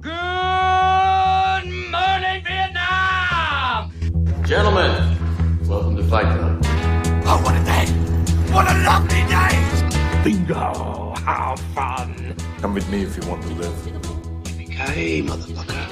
Good 0.00 0.12
morning, 1.90 2.44
Vietnam! 2.46 3.90
Gentlemen, 4.44 5.18
welcome 5.66 5.96
to 5.96 6.04
Fight 6.04 6.26
Club. 6.38 6.60
Oh, 7.26 7.40
what 7.42 7.56
a 7.56 7.64
day! 7.64 7.86
What 8.54 8.70
a 8.70 8.74
lovely 8.84 9.24
day! 9.26 9.58
Bingo! 10.22 11.14
How 11.16 11.56
fun! 11.74 12.36
Come 12.60 12.74
with 12.74 12.88
me 12.90 13.02
if 13.02 13.16
you 13.16 13.28
want 13.28 13.42
to 13.42 13.48
live. 13.54 13.74
Yippee-ki-yay, 14.44 15.22
motherfucker. 15.22 15.86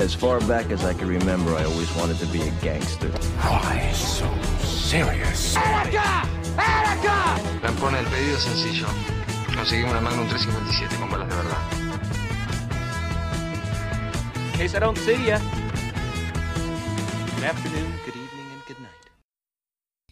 As 0.00 0.14
far 0.14 0.38
back 0.42 0.70
as 0.70 0.84
I 0.84 0.94
can 0.94 1.08
remember, 1.08 1.52
I 1.56 1.64
always 1.64 1.92
wanted 1.96 2.18
to 2.18 2.26
be 2.26 2.42
a 2.42 2.50
gangster. 2.62 3.08
Why 3.08 3.90
so 3.90 4.30
serious? 4.60 5.56
¡Erica! 5.56 6.28
¡Erica! 6.56 7.40
Lampone, 7.60 7.98
el 7.98 8.04
pedido 8.04 8.38
sencillo. 8.38 8.86
Conseguimos 9.56 9.92
una 9.92 10.00
Magnum 10.00 10.26
357 10.28 10.96
con 10.98 11.10
balas 11.10 11.28
de 11.28 11.36
verdad. 11.36 11.58
Case 14.56 14.78
see 15.00 15.26
ya. 15.26 15.38
Good 17.36 17.44
afternoon, 17.44 17.92
good 18.04 18.16
evening, 18.16 18.52
and 18.52 18.62
good 18.66 18.78
night. 18.80 18.92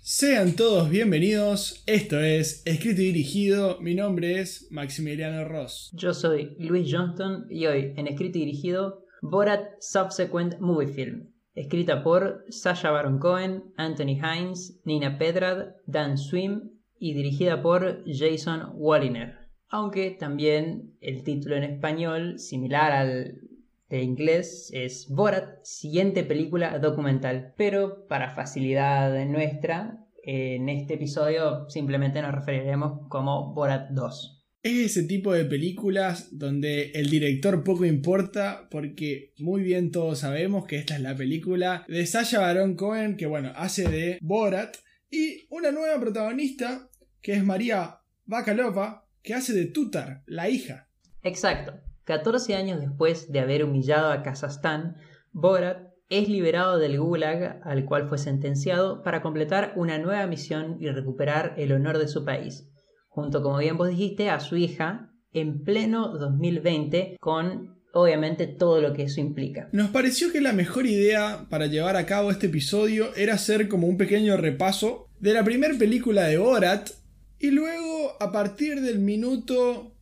Sean 0.03 0.57
todos 0.57 0.91
bienvenidos, 0.91 1.83
esto 1.87 2.21
es 2.21 2.63
Escrito 2.67 3.01
y 3.01 3.07
Dirigido, 3.07 3.79
mi 3.81 3.95
nombre 3.95 4.41
es 4.41 4.69
Maximiliano 4.71 5.45
Ross. 5.45 5.91
Yo 5.95 6.13
soy 6.13 6.55
Luis 6.59 6.89
Johnston 6.93 7.47
y 7.49 7.67
hoy, 7.67 7.95
en 7.97 8.09
escrito 8.09 8.39
y 8.39 8.45
dirigido, 8.45 9.05
Borat 9.23 9.63
Subsequent 9.81 10.59
Movie 10.61 10.89
Film, 10.89 11.33
escrita 11.55 12.03
por 12.03 12.45
Sasha 12.51 12.91
Baron 12.91 13.19
Cohen, 13.19 13.73
Anthony 13.77 14.21
Hines, 14.21 14.81
Nina 14.85 15.19
Pedrad, 15.19 15.77
Dan 15.87 16.19
Swim 16.19 16.80
y 17.01 17.15
dirigida 17.15 17.63
por 17.63 18.05
Jason 18.07 18.73
Walliner. 18.75 19.39
Aunque 19.71 20.11
también 20.11 20.97
el 21.01 21.25
título 21.25 21.57
en 21.57 21.65
español, 21.65 22.39
similar 22.39 22.93
al 22.93 23.41
de 23.89 24.03
inglés, 24.03 24.71
es 24.73 25.09
Borat, 25.09 25.65
siguiente 25.65 26.23
película 26.23 26.79
documental. 26.79 27.55
Pero 27.57 28.07
para 28.07 28.35
facilidad 28.35 29.25
nuestra, 29.27 30.07
en 30.23 30.69
este 30.69 30.95
episodio 30.95 31.69
simplemente 31.69 32.21
nos 32.21 32.35
referiremos 32.35 33.09
como 33.09 33.55
Borat 33.55 33.91
2. 33.91 34.37
Es 34.63 34.97
ese 34.97 35.05
tipo 35.05 35.33
de 35.33 35.47
películas 35.47 36.29
donde 36.37 36.91
el 36.91 37.09
director 37.09 37.65
poco 37.65 37.87
importa 37.87 38.69
porque 38.71 39.33
muy 39.39 39.63
bien 39.63 39.91
todos 39.91 40.19
sabemos 40.19 40.67
que 40.67 40.77
esta 40.77 40.97
es 40.97 41.01
la 41.01 41.17
película 41.17 41.87
de 41.89 42.05
Sasha 42.05 42.41
Baron 42.41 42.77
Cohen 42.77 43.17
que 43.17 43.25
bueno, 43.25 43.53
hace 43.57 43.89
de 43.89 44.19
Borat 44.21 44.77
y 45.11 45.47
una 45.49 45.73
nueva 45.73 45.99
protagonista 45.99 46.90
que 47.23 47.35
es 47.35 47.45
María 47.45 48.01
Bakalova 48.25 49.07
que 49.23 49.35
hace 49.35 49.53
de 49.53 49.67
Tutar, 49.67 50.23
la 50.27 50.49
hija. 50.49 50.89
Exacto. 51.23 51.75
14 52.05 52.57
años 52.57 52.81
después 52.81 53.31
de 53.31 53.41
haber 53.41 53.65
humillado 53.65 54.11
a 54.11 54.23
Kazajstán, 54.23 54.97
Borat 55.33 55.91
es 56.09 56.29
liberado 56.29 56.79
del 56.79 56.99
Gulag 56.99 57.61
al 57.63 57.85
cual 57.85 58.09
fue 58.09 58.19
sentenciado 58.19 59.03
para 59.03 59.23
completar 59.23 59.75
una 59.77 59.99
nueva 59.99 60.27
misión 60.27 60.77
y 60.81 60.89
recuperar 60.89 61.55
el 61.57 61.73
honor 61.73 61.99
de 61.99 62.09
su 62.09 62.25
país, 62.25 62.69
junto, 63.09 63.43
como 63.43 63.59
bien 63.59 63.77
vos 63.77 63.89
dijiste, 63.89 64.29
a 64.29 64.41
su 64.41 64.57
hija 64.57 65.13
en 65.33 65.63
pleno 65.63 66.19
2020 66.19 67.17
con 67.21 67.81
obviamente 67.93 68.47
todo 68.47 68.81
lo 68.81 68.93
que 68.93 69.05
eso 69.05 69.21
implica. 69.21 69.69
Nos 69.73 69.91
pareció 69.91 70.33
que 70.33 70.41
la 70.41 70.53
mejor 70.53 70.87
idea 70.87 71.47
para 71.49 71.67
llevar 71.67 71.97
a 71.97 72.07
cabo 72.07 72.31
este 72.31 72.47
episodio 72.47 73.15
era 73.17 73.35
hacer 73.35 73.69
como 73.69 73.87
un 73.87 73.97
pequeño 73.97 74.37
repaso 74.37 75.09
de 75.19 75.35
la 75.35 75.45
primera 75.45 75.77
película 75.77 76.25
de 76.25 76.39
Borat 76.39 76.91
y 77.41 77.51
luego 77.51 78.23
a 78.23 78.31
partir 78.31 78.81
del 78.83 78.99
minuto 78.99 79.97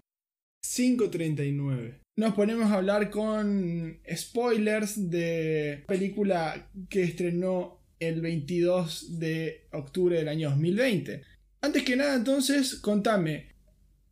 5.39 0.67 2.00
nos 2.17 2.34
ponemos 2.34 2.70
a 2.70 2.75
hablar 2.75 3.11
con 3.11 4.00
spoilers 4.12 5.08
de 5.08 5.84
película 5.87 6.69
que 6.91 7.04
estrenó 7.04 7.81
el 8.00 8.21
22 8.21 9.21
de 9.21 9.69
octubre 9.72 10.16
del 10.16 10.28
año 10.28 10.50
2020. 10.50 11.22
Antes 11.60 11.82
que 11.84 11.94
nada 11.94 12.16
entonces, 12.16 12.75
contame, 12.75 13.54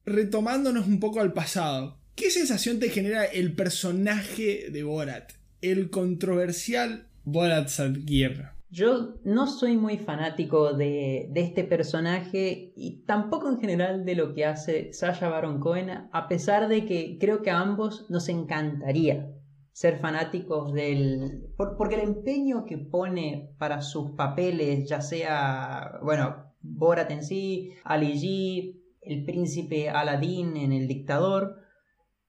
retomándonos 0.04 0.86
un 0.86 1.00
poco 1.00 1.20
al 1.20 1.32
pasado, 1.32 1.98
¿qué 2.14 2.30
sensación 2.30 2.78
te 2.78 2.90
genera 2.90 3.24
el 3.24 3.54
personaje 3.54 4.70
de 4.70 4.84
Borat? 4.84 5.32
El 5.60 5.90
controversial 5.90 7.08
Borat 7.24 7.68
Sagir. 7.68 8.55
Yo 8.68 9.14
no 9.24 9.46
soy 9.46 9.76
muy 9.76 9.96
fanático 9.96 10.72
de, 10.72 11.28
de, 11.30 11.40
este 11.40 11.62
personaje 11.62 12.72
y 12.74 13.04
tampoco 13.06 13.48
en 13.48 13.60
general 13.60 14.04
de 14.04 14.16
lo 14.16 14.34
que 14.34 14.44
hace 14.44 14.92
Sasha 14.92 15.28
Baron 15.28 15.60
Cohen, 15.60 16.08
a 16.10 16.28
pesar 16.28 16.68
de 16.68 16.84
que 16.84 17.16
creo 17.20 17.42
que 17.42 17.50
a 17.50 17.60
ambos 17.60 18.10
nos 18.10 18.28
encantaría 18.28 19.32
ser 19.76 19.98
fanáticos 19.98 20.72
del... 20.72 21.52
Por, 21.56 21.76
porque 21.76 21.96
el 21.96 22.00
empeño 22.00 22.64
que 22.64 22.78
pone 22.78 23.54
para 23.58 23.82
sus 23.82 24.12
papeles, 24.12 24.88
ya 24.88 25.02
sea, 25.02 25.98
bueno, 26.02 26.46
Borat 26.62 27.10
en 27.10 27.22
sí, 27.22 27.72
Ali 27.84 28.14
G, 28.14 28.80
el 29.02 29.24
príncipe 29.24 29.90
Aladdin 29.90 30.56
en 30.56 30.72
El 30.72 30.88
Dictador, 30.88 31.56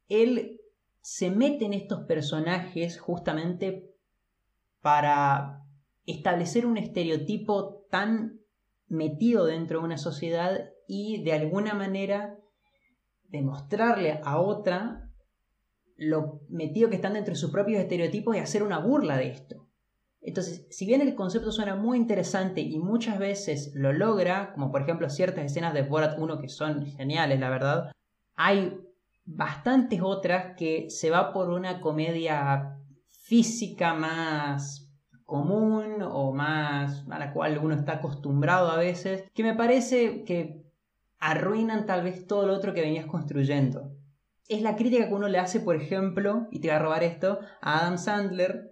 él 0.09 0.59
se 0.99 1.31
mete 1.31 1.63
en 1.63 1.73
estos 1.73 2.01
personajes 2.01 2.99
justamente 2.99 3.93
para 4.81 5.63
establecer 6.07 6.65
un 6.65 6.77
estereotipo 6.77 7.85
tan 7.91 8.39
metido 8.87 9.45
dentro 9.45 9.79
de 9.79 9.85
una 9.85 9.97
sociedad 9.97 10.71
y 10.87 11.23
de 11.23 11.33
alguna 11.33 11.73
manera 11.73 12.37
demostrarle 13.29 14.19
a 14.23 14.39
otra 14.39 15.11
lo 15.97 16.41
metido 16.47 16.89
que 16.89 16.95
están 16.95 17.13
dentro 17.13 17.33
de 17.33 17.39
sus 17.39 17.51
propios 17.51 17.81
estereotipos 17.81 18.35
y 18.35 18.39
hacer 18.39 18.63
una 18.63 18.79
burla 18.79 19.17
de 19.17 19.29
esto. 19.29 19.67
Entonces, 20.21 20.65
si 20.69 20.85
bien 20.85 21.01
el 21.01 21.15
concepto 21.15 21.51
suena 21.51 21.75
muy 21.75 21.97
interesante 21.97 22.61
y 22.61 22.79
muchas 22.79 23.19
veces 23.19 23.71
lo 23.75 23.93
logra, 23.93 24.53
como 24.53 24.71
por 24.71 24.81
ejemplo 24.81 25.09
ciertas 25.09 25.45
escenas 25.45 25.73
de 25.73 25.83
Borat 25.83 26.17
1 26.17 26.39
que 26.39 26.49
son 26.49 26.85
geniales, 26.85 27.39
la 27.39 27.49
verdad, 27.49 27.91
hay 28.35 28.77
bastantes 29.25 30.01
otras 30.01 30.55
que 30.55 30.89
se 30.89 31.09
va 31.09 31.33
por 31.33 31.49
una 31.49 31.81
comedia 31.81 32.77
física 33.07 33.93
más 33.93 34.86
común 35.27 36.01
o 36.01 36.33
más 36.33 37.05
a 37.09 37.19
la 37.19 37.33
cual 37.33 37.59
uno 37.61 37.75
está 37.75 37.95
acostumbrado 37.95 38.71
a 38.71 38.77
veces, 38.77 39.25
que 39.35 39.43
me 39.43 39.53
parece 39.53 40.23
que 40.23 40.63
arruinan 41.19 41.85
tal 41.85 42.03
vez 42.03 42.25
todo 42.25 42.47
lo 42.47 42.53
otro 42.53 42.73
que 42.73 42.81
venías 42.81 43.05
construyendo. 43.05 43.93
Es 44.47 44.61
la 44.61 44.77
crítica 44.77 45.07
que 45.07 45.13
uno 45.13 45.27
le 45.27 45.37
hace, 45.37 45.59
por 45.59 45.75
ejemplo, 45.75 46.47
y 46.49 46.61
te 46.61 46.69
voy 46.69 46.77
a 46.77 46.79
robar 46.79 47.03
esto, 47.03 47.39
a 47.61 47.79
Adam 47.79 47.97
Sandler, 47.97 48.71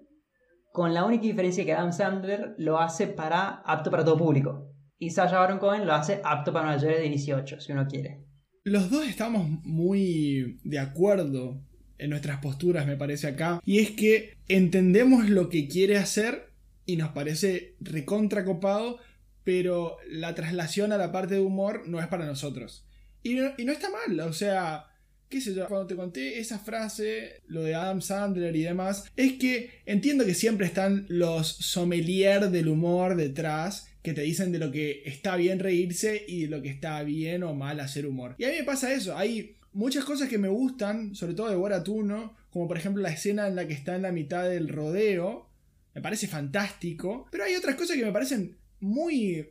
con 0.71 0.93
la 0.93 1.03
única 1.03 1.23
diferencia 1.23 1.65
que 1.65 1.73
Adam 1.73 1.91
Sandler 1.91 2.55
lo 2.57 2.79
hace 2.79 3.07
para 3.07 3.61
apto 3.65 3.91
para 3.91 4.05
todo 4.05 4.17
público. 4.17 4.71
Y 4.97 5.09
Sasha 5.09 5.39
Baron 5.39 5.59
Cohen 5.59 5.85
lo 5.85 5.93
hace 5.93 6.21
apto 6.23 6.53
para 6.53 6.67
mayores 6.67 6.99
de 6.99 7.09
18, 7.09 7.59
si 7.59 7.73
uno 7.73 7.85
quiere. 7.85 8.25
Los 8.63 8.89
dos 8.89 9.05
estamos 9.05 9.45
muy 9.63 10.61
de 10.63 10.79
acuerdo 10.79 11.61
en 11.97 12.09
nuestras 12.09 12.39
posturas, 12.39 12.87
me 12.87 12.97
parece 12.97 13.27
acá. 13.27 13.61
Y 13.65 13.79
es 13.79 13.91
que 13.91 14.37
entendemos 14.47 15.29
lo 15.29 15.49
que 15.49 15.67
quiere 15.67 15.97
hacer 15.97 16.49
y 16.85 16.97
nos 16.97 17.09
parece 17.09 17.75
recontra 17.79 18.45
copado, 18.45 18.99
pero 19.43 19.97
la 20.09 20.35
traslación 20.35 20.91
a 20.91 20.97
la 20.97 21.11
parte 21.11 21.35
de 21.35 21.41
humor 21.41 21.87
no 21.87 21.99
es 21.99 22.07
para 22.07 22.25
nosotros. 22.25 22.85
Y 23.23 23.33
no, 23.35 23.51
y 23.57 23.65
no 23.65 23.71
está 23.71 23.89
mal, 23.89 24.19
o 24.19 24.33
sea, 24.33 24.85
qué 25.29 25.41
sé 25.41 25.53
yo, 25.55 25.67
cuando 25.67 25.87
te 25.87 25.95
conté 25.95 26.39
esa 26.39 26.59
frase, 26.59 27.41
lo 27.47 27.63
de 27.63 27.73
Adam 27.73 28.01
Sandler 28.01 28.55
y 28.55 28.63
demás, 28.63 29.05
es 29.15 29.33
que 29.33 29.81
entiendo 29.85 30.25
que 30.25 30.35
siempre 30.35 30.67
están 30.67 31.05
los 31.09 31.47
sommelier 31.47 32.51
del 32.51 32.67
humor 32.67 33.15
detrás 33.15 33.87
que 34.03 34.13
te 34.13 34.21
dicen 34.21 34.51
de 34.51 34.59
lo 34.59 34.71
que 34.71 35.01
está 35.05 35.35
bien 35.35 35.57
reírse 35.57 36.23
y 36.27 36.43
de 36.43 36.47
lo 36.49 36.61
que 36.61 36.69
está 36.69 37.01
bien 37.01 37.41
o 37.41 37.55
mal 37.55 37.79
hacer 37.79 38.05
humor. 38.05 38.35
Y 38.37 38.43
a 38.43 38.49
mí 38.49 38.57
me 38.59 38.63
pasa 38.63 38.93
eso, 38.93 39.17
hay 39.17 39.57
muchas 39.75 40.05
cosas 40.05 40.29
que 40.29 40.37
me 40.37 40.47
gustan, 40.47 41.13
sobre 41.15 41.33
todo 41.33 41.49
de 41.49 41.55
Borat 41.55 41.87
1, 41.87 42.35
como 42.49 42.67
por 42.67 42.77
ejemplo 42.77 43.03
la 43.03 43.11
escena 43.11 43.47
en 43.47 43.55
la 43.55 43.67
que 43.67 43.73
está 43.73 43.95
en 43.95 44.03
la 44.03 44.13
mitad 44.13 44.49
del 44.49 44.69
rodeo, 44.69 45.49
me 45.93 46.01
parece 46.01 46.27
fantástico, 46.27 47.27
pero 47.29 47.43
hay 47.43 47.55
otras 47.55 47.75
cosas 47.75 47.97
que 47.97 48.05
me 48.05 48.11
parecen 48.13 48.57
muy 48.79 49.49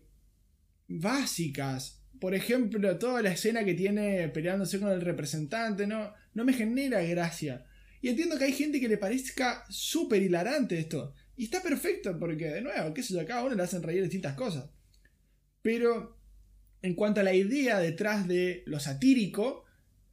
básicas. 0.89 2.01
Por 2.19 2.35
ejemplo, 2.35 2.99
toda 2.99 3.21
la 3.21 3.33
escena 3.33 3.65
que 3.65 3.75
tiene 3.75 4.29
peleándose 4.29 4.81
con 4.81 4.91
el 4.91 5.03
representante, 5.03 5.87
no, 5.87 6.15
no 6.33 6.45
me 6.45 6.55
genera 6.55 7.03
gracia. 7.03 7.67
Y 8.01 8.09
entiendo 8.09 8.39
que 8.39 8.45
hay 8.45 8.53
gente 8.53 8.81
que 8.81 8.89
le 8.89 8.97
parezca 8.97 9.65
súper 9.69 10.23
hilarante 10.23 10.79
esto. 10.79 11.15
Y 11.37 11.45
está 11.45 11.63
perfecto 11.63 12.19
porque, 12.19 12.49
de 12.49 12.63
nuevo, 12.63 12.95
qué 12.95 13.03
sé 13.03 13.13
yo, 13.13 13.35
a 13.35 13.45
uno 13.45 13.55
le 13.55 13.63
hacen 13.63 13.83
reír 13.83 14.03
distintas 14.03 14.35
cosas. 14.35 14.71
Pero, 15.61 16.17
en 16.81 16.95
cuanto 16.95 17.21
a 17.21 17.25
la 17.25 17.35
idea 17.35 17.79
detrás 17.79 18.27
de 18.27 18.63
lo 18.67 18.81
satírico, 18.81 19.64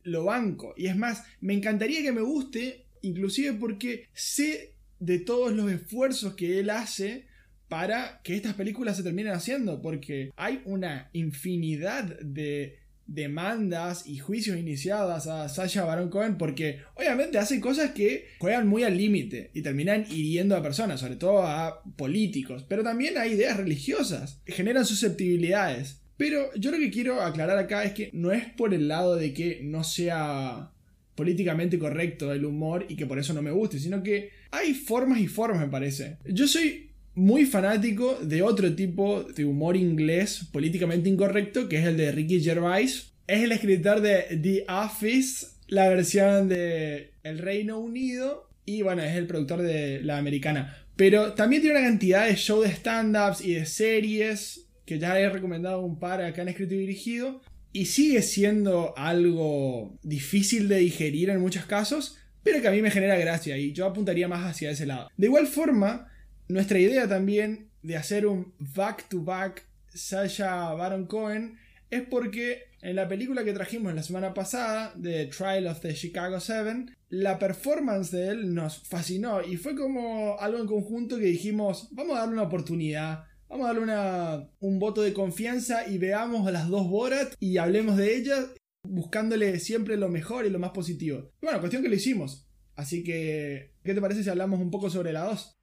lo 0.03 0.25
banco. 0.25 0.73
Y 0.77 0.87
es 0.87 0.95
más, 0.95 1.23
me 1.39 1.53
encantaría 1.53 2.01
que 2.01 2.11
me 2.11 2.21
guste, 2.21 2.85
inclusive 3.01 3.53
porque 3.53 4.07
sé 4.13 4.73
de 4.99 5.19
todos 5.19 5.51
los 5.53 5.71
esfuerzos 5.71 6.35
que 6.35 6.59
él 6.59 6.69
hace 6.69 7.25
para 7.67 8.21
que 8.23 8.35
estas 8.35 8.53
películas 8.53 8.97
se 8.97 9.03
terminen 9.03 9.33
haciendo, 9.33 9.81
porque 9.81 10.31
hay 10.35 10.61
una 10.65 11.09
infinidad 11.13 12.19
de 12.19 12.81
demandas 13.07 14.07
y 14.07 14.19
juicios 14.19 14.57
iniciados 14.57 15.27
a 15.27 15.49
Sasha 15.49 15.83
Baron 15.83 16.09
Cohen 16.09 16.37
porque 16.37 16.79
obviamente 16.95 17.37
hace 17.37 17.59
cosas 17.59 17.91
que 17.91 18.27
juegan 18.39 18.67
muy 18.67 18.83
al 18.83 18.95
límite 18.95 19.51
y 19.53 19.61
terminan 19.61 20.05
hiriendo 20.09 20.55
a 20.55 20.63
personas, 20.63 20.99
sobre 20.99 21.17
todo 21.17 21.43
a 21.45 21.83
políticos, 21.97 22.65
pero 22.67 22.83
también 22.83 23.17
a 23.17 23.27
ideas 23.27 23.57
religiosas, 23.57 24.39
generan 24.45 24.85
susceptibilidades. 24.85 26.00
Pero 26.21 26.53
yo 26.53 26.69
lo 26.69 26.77
que 26.77 26.91
quiero 26.91 27.19
aclarar 27.19 27.57
acá 27.57 27.83
es 27.83 27.93
que 27.93 28.11
no 28.13 28.31
es 28.31 28.45
por 28.45 28.75
el 28.75 28.87
lado 28.87 29.15
de 29.15 29.33
que 29.33 29.61
no 29.63 29.83
sea 29.83 30.69
políticamente 31.15 31.79
correcto 31.79 32.31
el 32.31 32.45
humor 32.45 32.85
y 32.87 32.95
que 32.95 33.07
por 33.07 33.17
eso 33.17 33.33
no 33.33 33.41
me 33.41 33.49
guste, 33.49 33.79
sino 33.79 34.03
que 34.03 34.29
hay 34.51 34.75
formas 34.75 35.19
y 35.19 35.25
formas 35.25 35.59
me 35.59 35.71
parece. 35.71 36.17
Yo 36.25 36.47
soy 36.47 36.91
muy 37.15 37.47
fanático 37.47 38.19
de 38.21 38.43
otro 38.43 38.75
tipo 38.75 39.23
de 39.23 39.45
humor 39.45 39.75
inglés 39.75 40.45
políticamente 40.51 41.09
incorrecto, 41.09 41.67
que 41.67 41.79
es 41.79 41.87
el 41.87 41.97
de 41.97 42.11
Ricky 42.11 42.39
Gervais. 42.39 43.13
Es 43.25 43.41
el 43.41 43.51
escritor 43.51 44.01
de 44.01 44.39
The 44.43 44.65
Office, 44.71 45.47
la 45.69 45.89
versión 45.89 46.47
de 46.49 47.13
El 47.23 47.39
Reino 47.39 47.79
Unido, 47.79 48.47
y 48.63 48.83
bueno, 48.83 49.01
es 49.01 49.15
el 49.15 49.25
productor 49.25 49.63
de 49.63 50.01
la 50.03 50.19
americana. 50.19 50.85
Pero 50.95 51.33
también 51.33 51.63
tiene 51.63 51.79
una 51.79 51.87
cantidad 51.87 52.27
de 52.27 52.35
shows 52.35 52.67
de 52.67 52.75
stand-ups 52.75 53.43
y 53.43 53.55
de 53.55 53.65
series, 53.65 54.67
que 54.91 54.99
ya 54.99 55.17
he 55.17 55.29
recomendado 55.29 55.79
un 55.79 55.99
par 55.99 56.21
acá 56.21 56.41
en 56.41 56.49
escrito 56.49 56.73
y 56.73 56.79
dirigido, 56.79 57.41
y 57.71 57.85
sigue 57.85 58.21
siendo 58.21 58.93
algo 58.97 59.97
difícil 60.03 60.67
de 60.67 60.79
digerir 60.79 61.29
en 61.29 61.39
muchos 61.39 61.63
casos, 61.63 62.17
pero 62.43 62.61
que 62.61 62.67
a 62.67 62.71
mí 62.71 62.81
me 62.81 62.91
genera 62.91 63.17
gracia 63.17 63.57
y 63.57 63.71
yo 63.71 63.85
apuntaría 63.85 64.27
más 64.27 64.45
hacia 64.45 64.69
ese 64.69 64.85
lado. 64.85 65.09
De 65.15 65.27
igual 65.27 65.47
forma, 65.47 66.11
nuestra 66.49 66.77
idea 66.77 67.07
también 67.07 67.69
de 67.81 67.95
hacer 67.95 68.25
un 68.25 68.53
back-to-back 68.59 69.65
Sasha 69.93 70.73
Baron 70.73 71.05
Cohen 71.05 71.57
es 71.89 72.01
porque 72.01 72.63
en 72.81 72.97
la 72.97 73.07
película 73.07 73.45
que 73.45 73.53
trajimos 73.53 73.93
la 73.93 74.03
semana 74.03 74.33
pasada, 74.33 74.93
The 75.01 75.27
Trial 75.27 75.67
of 75.67 75.79
the 75.79 75.93
Chicago 75.93 76.41
Seven, 76.41 76.93
la 77.07 77.39
performance 77.39 78.11
de 78.11 78.27
él 78.27 78.53
nos 78.53 78.79
fascinó 78.79 79.41
y 79.41 79.55
fue 79.55 79.73
como 79.73 80.37
algo 80.37 80.59
en 80.59 80.67
conjunto 80.67 81.17
que 81.17 81.27
dijimos, 81.27 81.87
vamos 81.91 82.17
a 82.17 82.19
darle 82.19 82.33
una 82.33 82.43
oportunidad, 82.43 83.30
vamos 83.51 83.69
a 83.69 83.73
darle 83.73 84.47
un 84.61 84.79
voto 84.79 85.01
de 85.01 85.13
confianza 85.13 85.87
y 85.87 85.97
veamos 85.97 86.47
a 86.47 86.51
las 86.51 86.69
dos 86.69 86.87
Borat 86.89 87.33
y 87.39 87.57
hablemos 87.57 87.97
de 87.97 88.15
ellas 88.15 88.53
buscándole 88.83 89.59
siempre 89.59 89.97
lo 89.97 90.09
mejor 90.09 90.45
y 90.45 90.49
lo 90.49 90.57
más 90.57 90.71
positivo. 90.71 91.31
bueno, 91.41 91.59
cuestión 91.59 91.83
que 91.83 91.89
lo 91.89 91.95
hicimos. 91.95 92.47
Así 92.75 93.03
que, 93.03 93.73
¿qué 93.83 93.93
te 93.93 94.01
parece 94.01 94.23
si 94.23 94.29
hablamos 94.29 94.59
un 94.59 94.71
poco 94.71 94.89
sobre 94.89 95.11
la 95.11 95.25
2? 95.25 95.59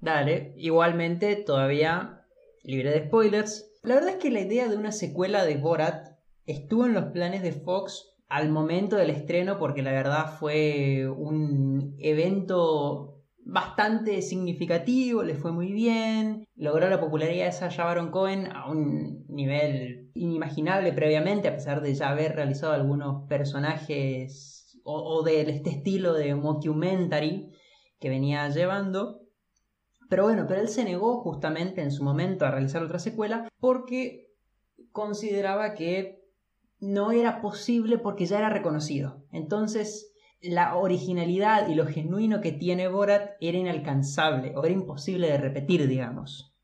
Dale, 0.00 0.54
igualmente 0.56 1.34
todavía 1.36 2.24
libre 2.62 2.90
de 2.90 3.06
spoilers. 3.06 3.70
La 3.82 3.96
verdad 3.96 4.10
es 4.10 4.16
que 4.16 4.30
la 4.30 4.40
idea 4.40 4.68
de 4.68 4.76
una 4.76 4.92
secuela 4.92 5.44
de 5.44 5.56
Borat 5.56 6.16
estuvo 6.46 6.86
en 6.86 6.94
los 6.94 7.06
planes 7.06 7.42
de 7.42 7.52
Fox 7.52 8.14
al 8.28 8.50
momento 8.50 8.96
del 8.96 9.10
estreno 9.10 9.58
porque 9.58 9.82
la 9.82 9.92
verdad 9.92 10.38
fue 10.38 11.08
un 11.08 11.96
evento 11.98 13.11
bastante 13.44 14.22
significativo, 14.22 15.22
le 15.22 15.34
fue 15.34 15.52
muy 15.52 15.72
bien, 15.72 16.44
logró 16.54 16.88
la 16.88 17.00
popularidad 17.00 17.46
de 17.46 17.52
Sasha 17.52 17.84
Baron 17.84 18.10
Cohen 18.10 18.48
a 18.52 18.70
un 18.70 19.26
nivel 19.28 20.10
inimaginable 20.14 20.92
previamente, 20.92 21.48
a 21.48 21.54
pesar 21.54 21.80
de 21.82 21.94
ya 21.94 22.10
haber 22.10 22.34
realizado 22.36 22.72
algunos 22.72 23.26
personajes 23.28 24.78
o, 24.84 25.22
de 25.22 25.42
este 25.42 25.70
estilo 25.70 26.12
de 26.14 26.34
mockumentary 26.34 27.52
que 27.98 28.08
venía 28.08 28.48
llevando. 28.48 29.20
Pero 30.08 30.24
bueno, 30.24 30.44
pero 30.46 30.60
él 30.60 30.68
se 30.68 30.84
negó 30.84 31.22
justamente 31.22 31.82
en 31.82 31.90
su 31.90 32.04
momento 32.04 32.44
a 32.44 32.50
realizar 32.50 32.82
otra 32.82 32.98
secuela 32.98 33.48
porque 33.60 34.28
consideraba 34.90 35.74
que 35.74 36.22
no 36.80 37.12
era 37.12 37.40
posible 37.40 37.98
porque 37.98 38.26
ya 38.26 38.38
era 38.38 38.50
reconocido. 38.50 39.24
Entonces, 39.30 40.11
la 40.42 40.76
originalidad 40.76 41.68
y 41.68 41.74
lo 41.74 41.86
genuino 41.86 42.40
que 42.40 42.52
tiene 42.52 42.88
Borat 42.88 43.36
era 43.40 43.58
inalcanzable 43.58 44.54
o 44.56 44.64
era 44.64 44.72
imposible 44.72 45.28
de 45.28 45.38
repetir, 45.38 45.86
digamos. 45.88 46.54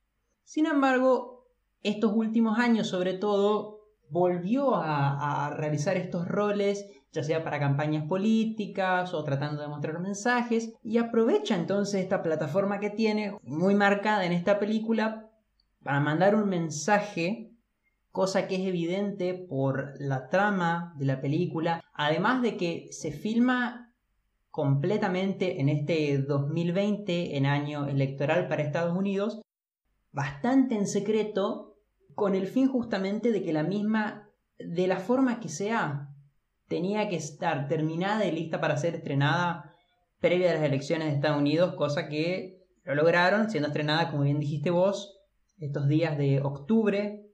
Sin 0.45 0.67
embargo, 0.67 1.47
estos 1.83 2.13
últimos 2.13 2.59
años, 2.59 2.89
sobre 2.89 3.15
todo, 3.15 3.79
volvió 4.11 4.75
a, 4.75 5.55
realizar 5.57 5.97
estos 5.97 6.27
roles 6.27 6.87
ya 7.13 7.23
sea 7.23 7.43
para 7.43 7.59
campañas 7.59 8.05
políticas 8.07 9.15
o 9.15 9.25
tratando 9.25 9.63
de 9.63 9.69
mostrar 9.69 9.99
mensajes, 9.99 10.75
y 10.83 10.99
aprovecha 10.99 11.55
entonces 11.55 12.03
esta 12.03 12.23
plataforma 12.23 12.81
que 12.81 12.91
tiene, 12.91 13.39
muy 13.43 13.75
marcada 13.75 14.27
en 14.27 14.33
esta 14.33 14.59
película, 14.59 15.31
para 15.83 16.01
mandar 16.01 16.35
un 16.35 16.49
mensaje, 16.49 17.48
cosa 18.19 18.49
que 18.49 18.57
es 18.57 18.63
evidente 18.63 19.33
por 19.33 19.95
la 20.01 20.29
trama 20.29 20.93
de 20.99 21.07
la 21.07 21.21
película, 21.21 21.85
además 21.95 22.43
de 22.43 22.57
que 22.57 22.89
se 22.91 23.13
filma 23.13 23.95
completamente 24.51 25.61
en 25.61 25.69
este 25.69 26.19
2020, 26.19 27.37
en 27.37 27.47
año 27.47 27.87
electoral 27.87 28.49
para 28.49 28.65
Estados 28.65 28.99
Unidos, 28.99 29.41
bastante 30.11 30.75
en 30.75 30.89
secreto, 30.89 31.77
con 32.17 32.35
el 32.35 32.49
fin 32.49 32.67
justamente 32.67 33.31
de 33.31 33.41
que 33.41 33.53
la 33.53 33.63
misma, 33.63 34.29
de 34.59 34.89
la 34.89 34.97
forma 34.97 35.39
que 35.39 35.49
sea, 35.49 36.09
tenía 36.67 37.09
que 37.09 37.15
estar 37.15 37.69
terminada 37.69 38.25
y 38.25 38.33
lista 38.33 38.61
para 38.61 38.79
ser 38.79 38.97
estrenada 38.97 39.77
previa 40.19 40.51
a 40.51 40.55
las 40.55 40.65
elecciones 40.65 41.07
de 41.07 41.15
Estados 41.15 41.39
Unidos, 41.39 41.77
cosa 41.77 42.09
que 42.09 42.67
lo 42.83 42.97
lograron, 42.97 43.49
siendo 43.49 43.69
estrenada, 43.69 44.11
como 44.11 44.25
bien 44.25 44.41
dijiste 44.41 44.71
vos, 44.71 45.21
estos 45.61 45.87
días 45.87 46.19
de 46.19 46.41
octubre, 46.41 47.28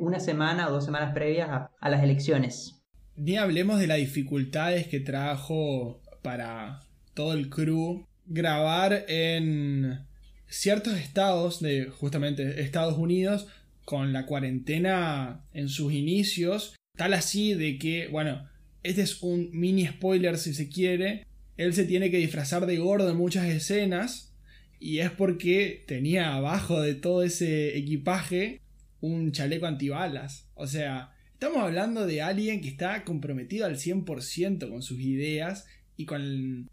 una 0.00 0.20
semana 0.20 0.68
o 0.68 0.72
dos 0.72 0.84
semanas 0.84 1.12
previas 1.14 1.48
a, 1.48 1.88
las 1.88 2.02
elecciones. 2.02 2.82
Ni 3.16 3.36
hablemos 3.36 3.78
de 3.78 3.86
las 3.86 3.98
dificultades 3.98 4.88
que 4.88 5.00
trajo 5.00 6.02
para 6.22 6.80
todo 7.14 7.32
el 7.32 7.48
crew 7.48 8.06
grabar 8.26 9.04
en 9.08 10.06
ciertos 10.48 10.94
estados 10.94 11.60
de 11.60 11.86
justamente 11.86 12.60
Estados 12.60 12.98
Unidos 12.98 13.48
con 13.84 14.12
la 14.12 14.26
cuarentena 14.26 15.44
en 15.52 15.68
sus 15.68 15.92
inicios, 15.92 16.74
tal 16.96 17.14
así 17.14 17.54
de 17.54 17.78
que, 17.78 18.08
bueno, 18.08 18.48
este 18.82 19.02
es 19.02 19.22
un 19.22 19.50
mini 19.52 19.86
spoiler 19.86 20.38
si 20.38 20.54
se 20.54 20.68
quiere. 20.68 21.26
Él 21.56 21.74
se 21.74 21.84
tiene 21.84 22.10
que 22.10 22.18
disfrazar 22.18 22.66
de 22.66 22.76
gordo 22.76 23.10
en 23.10 23.16
muchas 23.16 23.46
escenas. 23.46 24.32
Y 24.78 24.98
es 24.98 25.10
porque 25.10 25.84
tenía 25.88 26.34
abajo 26.34 26.80
de 26.80 26.94
todo 26.94 27.22
ese 27.22 27.76
equipaje 27.76 28.60
un 29.00 29.32
chaleco 29.32 29.66
antibalas. 29.66 30.48
O 30.54 30.66
sea, 30.66 31.12
estamos 31.32 31.58
hablando 31.58 32.06
de 32.06 32.22
alguien 32.22 32.60
que 32.60 32.68
está 32.68 33.04
comprometido 33.04 33.66
al 33.66 33.76
100% 33.76 34.68
con 34.68 34.82
sus 34.82 35.00
ideas 35.00 35.66
y 35.96 36.06
con, 36.06 36.68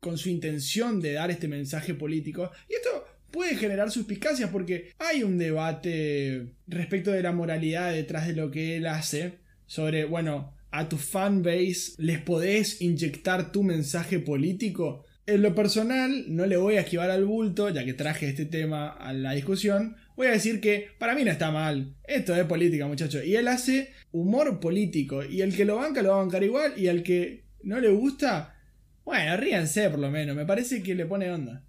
con 0.00 0.18
su 0.18 0.28
intención 0.28 1.00
de 1.00 1.12
dar 1.12 1.30
este 1.30 1.48
mensaje 1.48 1.94
político. 1.94 2.50
Y 2.68 2.74
esto 2.74 3.06
puede 3.30 3.56
generar 3.56 3.90
suspicacias 3.90 4.50
porque 4.50 4.92
hay 4.98 5.22
un 5.22 5.38
debate 5.38 6.54
respecto 6.66 7.10
de 7.10 7.22
la 7.22 7.32
moralidad 7.32 7.92
detrás 7.92 8.26
de 8.26 8.34
lo 8.34 8.50
que 8.50 8.76
él 8.76 8.86
hace. 8.86 9.40
Sobre, 9.66 10.04
bueno, 10.04 10.54
a 10.70 10.88
tu 10.88 10.96
fanbase 10.96 11.94
les 11.98 12.20
podés 12.20 12.80
inyectar 12.80 13.52
tu 13.52 13.62
mensaje 13.62 14.18
político? 14.18 15.04
En 15.24 15.40
lo 15.42 15.54
personal, 15.54 16.24
no 16.28 16.46
le 16.46 16.56
voy 16.56 16.74
a 16.76 16.80
esquivar 16.80 17.10
al 17.10 17.24
bulto, 17.24 17.68
ya 17.68 17.84
que 17.84 17.94
traje 17.94 18.28
este 18.28 18.44
tema 18.44 18.88
a 18.88 19.12
la 19.12 19.32
discusión. 19.32 19.96
Voy 20.16 20.26
a 20.26 20.32
decir 20.32 20.60
que 20.60 20.88
para 20.98 21.14
mí 21.14 21.24
no 21.24 21.30
está 21.30 21.52
mal. 21.52 21.94
Esto 22.04 22.34
es 22.34 22.44
política, 22.44 22.88
muchachos. 22.88 23.24
Y 23.24 23.36
él 23.36 23.46
hace 23.46 23.92
humor 24.10 24.58
político. 24.58 25.24
Y 25.24 25.42
el 25.42 25.54
que 25.56 25.64
lo 25.64 25.76
banca, 25.76 26.02
lo 26.02 26.10
va 26.10 26.16
a 26.16 26.22
bancar 26.22 26.42
igual. 26.42 26.72
Y 26.76 26.88
al 26.88 27.04
que 27.04 27.46
no 27.62 27.78
le 27.78 27.90
gusta, 27.90 28.56
bueno, 29.04 29.36
ríanse 29.36 29.88
por 29.90 30.00
lo 30.00 30.10
menos. 30.10 30.34
Me 30.34 30.44
parece 30.44 30.82
que 30.82 30.96
le 30.96 31.06
pone 31.06 31.30
onda. 31.30 31.64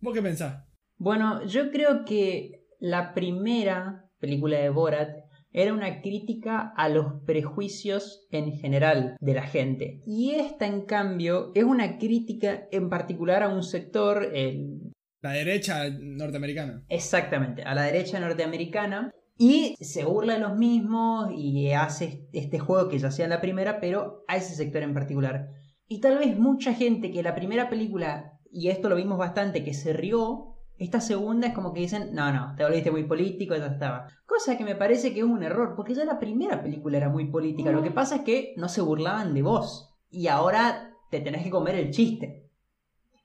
¿Vos 0.00 0.12
qué 0.12 0.20
pensás? 0.20 0.64
Bueno, 0.98 1.46
yo 1.46 1.70
creo 1.70 2.04
que 2.04 2.66
la 2.78 3.14
primera 3.14 4.10
película 4.18 4.58
de 4.58 4.68
Borat 4.68 5.21
era 5.52 5.72
una 5.72 6.00
crítica 6.00 6.72
a 6.76 6.88
los 6.88 7.20
prejuicios 7.26 8.26
en 8.30 8.52
general 8.52 9.16
de 9.20 9.34
la 9.34 9.42
gente. 9.42 10.00
Y 10.06 10.32
esta, 10.32 10.66
en 10.66 10.82
cambio, 10.82 11.52
es 11.54 11.64
una 11.64 11.98
crítica 11.98 12.66
en 12.70 12.88
particular 12.88 13.42
a 13.42 13.48
un 13.48 13.62
sector, 13.62 14.30
el... 14.34 14.92
La 15.20 15.32
derecha 15.32 15.88
norteamericana. 15.90 16.84
Exactamente, 16.88 17.62
a 17.62 17.74
la 17.74 17.82
derecha 17.82 18.18
norteamericana. 18.18 19.10
Y 19.38 19.76
se 19.80 20.04
burla 20.04 20.34
de 20.34 20.40
los 20.40 20.56
mismos 20.56 21.30
y 21.36 21.72
hace 21.72 22.28
este 22.32 22.58
juego 22.58 22.88
que 22.88 22.98
ya 22.98 23.10
sea 23.10 23.28
la 23.28 23.40
primera, 23.40 23.80
pero 23.80 24.24
a 24.28 24.36
ese 24.36 24.54
sector 24.54 24.82
en 24.82 24.94
particular. 24.94 25.48
Y 25.88 26.00
tal 26.00 26.18
vez 26.18 26.38
mucha 26.38 26.74
gente 26.74 27.10
que 27.10 27.22
la 27.22 27.34
primera 27.34 27.68
película, 27.68 28.38
y 28.50 28.68
esto 28.68 28.88
lo 28.88 28.96
vimos 28.96 29.18
bastante, 29.18 29.64
que 29.64 29.74
se 29.74 29.92
rió, 29.92 30.51
esta 30.84 31.00
segunda 31.00 31.48
es 31.48 31.54
como 31.54 31.72
que 31.72 31.80
dicen, 31.80 32.14
no, 32.14 32.32
no, 32.32 32.54
te 32.56 32.64
volviste 32.64 32.90
muy 32.90 33.04
político, 33.04 33.54
ya 33.56 33.66
estaba. 33.66 34.08
Cosa 34.26 34.56
que 34.56 34.64
me 34.64 34.74
parece 34.74 35.12
que 35.12 35.20
es 35.20 35.26
un 35.26 35.42
error, 35.42 35.74
porque 35.76 35.94
ya 35.94 36.04
la 36.04 36.18
primera 36.18 36.62
película 36.62 36.96
era 36.96 37.08
muy 37.08 37.26
política. 37.26 37.70
Lo 37.70 37.82
que 37.82 37.90
pasa 37.90 38.16
es 38.16 38.22
que 38.22 38.54
no 38.56 38.68
se 38.68 38.80
burlaban 38.80 39.34
de 39.34 39.42
vos. 39.42 39.94
Y 40.10 40.28
ahora 40.28 40.94
te 41.10 41.20
tenés 41.20 41.44
que 41.44 41.50
comer 41.50 41.76
el 41.76 41.90
chiste. 41.90 42.50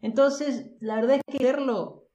Entonces, 0.02 0.72
la 0.80 0.96
verdad 0.96 1.16
es 1.18 1.22
que 1.26 1.44
verlo 1.44 2.10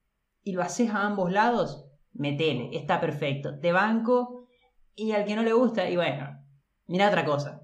y 0.45 0.53
lo 0.53 0.63
haces 0.63 0.91
a 0.91 1.07
ambos 1.07 1.33
lados, 1.33 1.87
metele, 2.13 2.77
está 2.77 3.01
perfecto. 3.01 3.59
Te 3.59 3.73
banco 3.73 4.47
y 4.95 5.13
al 5.13 5.25
que 5.25 5.35
no 5.35 5.43
le 5.43 5.53
gusta, 5.53 5.89
y 5.89 5.97
bueno, 5.97 6.39
mira 6.87 7.09
otra 7.09 7.25
cosa. 7.25 7.63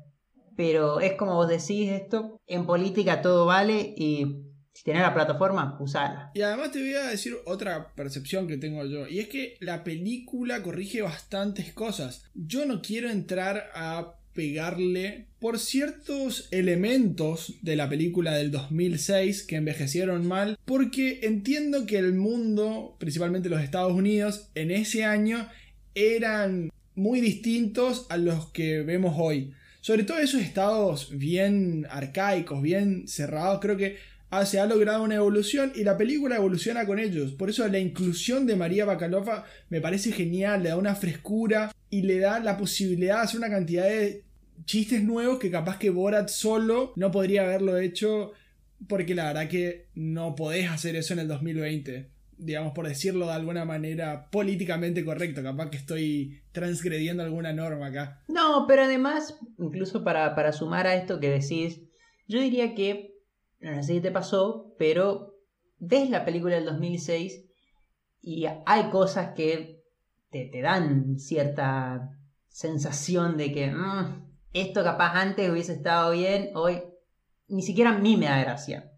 Pero 0.57 1.01
es 1.01 1.13
como 1.13 1.35
vos 1.35 1.49
decís 1.49 1.91
esto, 1.91 2.41
en 2.47 2.67
política 2.67 3.23
todo 3.23 3.47
vale 3.47 3.95
y 3.97 4.48
si 4.79 4.85
tenés 4.85 5.03
la 5.03 5.13
plataforma, 5.13 5.77
usala. 5.81 6.31
Y 6.35 6.43
además 6.43 6.71
te 6.71 6.79
voy 6.79 6.95
a 6.95 7.09
decir 7.09 7.35
otra 7.47 7.93
percepción 7.97 8.47
que 8.47 8.59
tengo 8.59 8.85
yo. 8.85 9.09
Y 9.09 9.19
es 9.19 9.27
que 9.27 9.57
la 9.59 9.83
película 9.83 10.63
corrige 10.63 11.03
bastantes 11.03 11.73
cosas. 11.73 12.31
Yo 12.33 12.65
no 12.65 12.81
quiero 12.81 13.11
entrar 13.11 13.73
a 13.75 14.15
pegarle 14.35 15.27
por 15.41 15.59
ciertos 15.59 16.47
elementos 16.53 17.57
de 17.63 17.75
la 17.75 17.89
película 17.89 18.37
del 18.37 18.53
2006 18.53 19.43
que 19.43 19.57
envejecieron 19.57 20.29
mal, 20.29 20.57
porque 20.65 21.23
entiendo 21.25 21.85
que 21.85 21.99
el 21.99 22.15
mundo, 22.15 22.95
principalmente 23.01 23.49
los 23.49 23.63
Estados 23.63 23.93
Unidos, 23.93 24.49
en 24.55 24.71
ese 24.71 25.05
año 25.05 25.49
eran 25.97 26.71
muy 26.95 27.21
distintos 27.21 28.07
a 28.11 28.17
los 28.17 28.53
que 28.53 28.83
vemos 28.83 29.17
hoy. 29.19 29.55
Sobre 29.81 30.05
todo 30.05 30.21
esos 30.21 30.41
estados 30.41 31.19
bien 31.19 31.85
arcaicos, 31.91 32.63
bien 32.63 33.09
cerrados, 33.09 33.59
creo 33.61 33.77
que 33.77 33.97
ah, 34.31 34.47
se 34.47 34.61
ha 34.61 34.67
logrado 34.67 35.03
una 35.03 35.17
evolución 35.17 35.73
y 35.75 35.85
la 35.85 35.97
película 35.97 36.37
evoluciona 36.37 36.87
con 36.87 36.99
ellos. 36.99 37.33
Por 37.33 37.51
eso 37.51 37.67
la 37.69 37.79
inclusión 37.79 38.47
de 38.47 38.57
María 38.57 38.85
Bakalova 38.85 39.45
me 39.69 39.81
parece 39.81 40.13
genial, 40.13 40.63
le 40.63 40.71
da 40.71 40.77
una 40.77 40.95
frescura 40.95 41.73
y 41.91 42.03
le 42.03 42.19
da 42.19 42.41
la 42.41 42.57
posibilidad 42.57 43.17
de 43.17 43.23
hacer 43.23 43.39
una 43.39 43.51
cantidad 43.51 43.85
de 43.85 44.25
chistes 44.65 45.03
nuevos 45.03 45.39
que 45.39 45.51
capaz 45.51 45.79
que 45.79 45.91
Borat 45.91 46.29
solo 46.29 46.93
no 46.97 47.11
podría 47.11 47.43
haberlo 47.43 47.79
hecho 47.79 48.33
porque 48.87 49.15
la 49.15 49.27
verdad 49.27 49.49
que 49.49 49.87
no 49.95 50.35
podés 50.35 50.71
hacer 50.71 50.97
eso 50.97 51.13
en 51.15 51.21
el 51.21 51.29
2020 51.29 52.19
digamos, 52.39 52.73
por 52.73 52.87
decirlo 52.87 53.27
de 53.27 53.33
alguna 53.33 53.65
manera 53.65 54.31
políticamente 54.31 55.05
correcto. 55.05 55.43
Capaz 55.43 55.71
que 55.71 55.77
estoy 55.77 56.41
transgrediendo 56.53 57.23
alguna 57.23 57.53
norma 57.53 57.87
acá. 57.87 58.23
No, 58.29 58.65
pero 58.67 58.85
además, 58.85 59.37
incluso 59.59 60.05
para, 60.05 60.35
para 60.35 60.53
sumar 60.53 60.87
a 60.87 60.95
esto 60.95 61.21
que 61.21 61.31
decís, 61.31 61.83
yo 62.29 62.41
diría 62.41 62.75
que, 62.75 63.18
no 63.61 63.83
sé 63.83 63.95
si 63.95 64.01
te 64.01 64.11
pasó, 64.11 64.75
pero 64.79 65.35
ves 65.79 66.11
la 66.11 66.25
película 66.25 66.55
del 66.55 66.67
2006 66.67 67.45
y 68.21 68.47
hay 68.67 68.91
cosas 68.91 69.35
que 69.35 69.85
te, 70.31 70.47
te 70.47 70.61
dan 70.61 71.19
cierta 71.19 72.11
sensación 72.49 73.37
de 73.37 73.53
que 73.53 73.71
mm, 73.71 74.29
esto 74.53 74.83
capaz 74.83 75.13
antes 75.15 75.51
hubiese 75.51 75.75
estado 75.75 76.13
bien, 76.13 76.51
hoy 76.55 76.83
ni 77.49 77.63
siquiera 77.63 77.91
a 77.91 77.99
mí 77.99 78.17
me 78.17 78.27
da 78.27 78.41
gracia. 78.41 78.93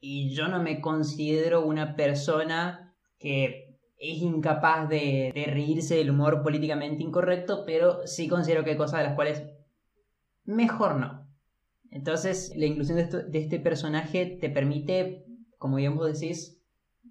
Y 0.00 0.34
yo 0.34 0.48
no 0.48 0.60
me 0.62 0.80
considero 0.80 1.64
una 1.64 1.94
persona 1.94 2.94
que 3.18 3.78
es 3.98 4.18
incapaz 4.18 4.88
de, 4.88 5.32
reírse 5.46 5.94
del 5.94 6.10
humor 6.10 6.42
políticamente 6.42 7.04
incorrecto, 7.04 7.62
pero 7.64 8.04
sí 8.06 8.28
considero 8.28 8.64
que 8.64 8.70
hay 8.70 8.76
cosas 8.76 8.98
de 8.98 9.06
las 9.06 9.14
cuales 9.14 9.44
mejor 10.44 10.96
no. 10.96 11.21
Entonces, 11.92 12.52
la 12.56 12.66
inclusión 12.66 12.96
de, 12.96 13.38
este 13.38 13.60
personaje 13.60 14.38
te 14.40 14.48
permite, 14.48 15.24
como 15.58 15.76
bien 15.76 15.94
vos 15.94 16.18
decís, 16.18 16.58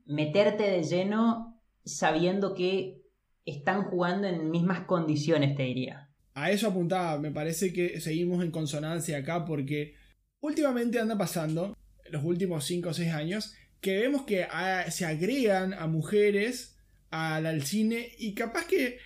meterte 0.05 0.63
de 0.63 0.83
lleno 0.83 1.61
sabiendo 1.85 2.55
que 2.55 3.03
están 3.45 3.83
jugando 3.83 4.27
en 4.27 4.49
mismas 4.49 4.85
condiciones, 4.85 5.55
te 5.55 5.63
diría. 5.63 6.09
A 6.33 6.49
eso 6.49 6.67
apuntaba, 6.67 7.19
me 7.19 7.31
parece 7.31 7.71
que 7.71 7.99
seguimos 7.99 8.43
en 8.43 8.51
consonancia 8.51 9.17
acá 9.17 9.45
porque 9.45 9.93
últimamente 10.39 10.99
anda 10.99 11.17
pasando 11.17 11.77
los 12.09 12.23
últimos 12.23 12.65
5 12.65 12.89
o 12.89 12.93
6 12.93 13.13
años, 13.13 13.53
que 13.81 13.99
vemos 13.99 14.23
que 14.23 14.45
ah, 14.49 14.85
se 14.89 15.05
agregan 15.05 15.73
a 15.73 15.87
mujeres 15.87 16.77
al, 17.11 17.61
cine 17.63 18.09
y 18.17 18.33
capaz 18.33 18.65
que 18.65 18.97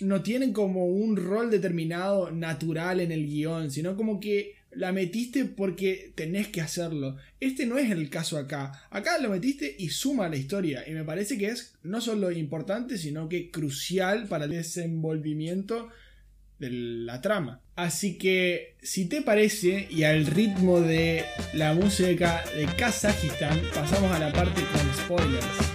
no 0.00 0.22
tienen 0.22 0.52
como 0.52 0.86
un 0.86 1.16
rol 1.16 1.50
determinado 1.50 2.30
natural 2.32 3.00
en 3.00 3.12
el 3.12 3.26
guion, 3.26 3.70
sino 3.70 3.94
como 3.94 4.18
que 4.18 4.54
la 4.74 4.92
metiste 4.92 5.44
porque 5.44 6.12
tenés 6.14 6.48
que 6.48 6.60
hacerlo. 6.60 7.16
Este 7.40 7.66
no 7.66 7.78
es 7.78 7.90
el 7.90 8.08
caso 8.10 8.38
acá. 8.38 8.86
Acá 8.90 9.18
lo 9.18 9.30
metiste 9.30 9.74
y 9.78 9.90
suma 9.90 10.28
la 10.28 10.36
historia. 10.36 10.84
Y 10.86 10.92
me 10.92 11.04
parece 11.04 11.38
que 11.38 11.48
es 11.48 11.74
no 11.82 12.00
solo 12.00 12.30
importante, 12.30 12.98
sino 12.98 13.28
que 13.28 13.50
crucial 13.50 14.26
para 14.28 14.44
el 14.44 14.52
desenvolvimiento 14.52 15.88
de 16.58 16.70
la 16.70 17.20
trama. 17.20 17.60
Así 17.74 18.18
que, 18.18 18.76
si 18.82 19.08
te 19.08 19.22
parece, 19.22 19.88
y 19.90 20.04
al 20.04 20.26
ritmo 20.26 20.80
de 20.80 21.24
la 21.54 21.74
música 21.74 22.44
de 22.54 22.66
Kazajistán, 22.66 23.60
pasamos 23.74 24.12
a 24.12 24.18
la 24.18 24.32
parte 24.32 24.62
con 24.72 24.94
spoilers. 24.94 25.72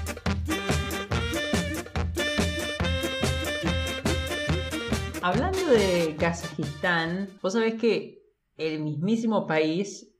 Hablando 5.21 5.65
de 5.67 6.15
Kazajistán, 6.17 7.27
vos 7.41 7.51
sabés 7.51 7.73
que 7.73 8.26
el 8.57 8.81
mismísimo 8.81 9.47
país 9.47 10.11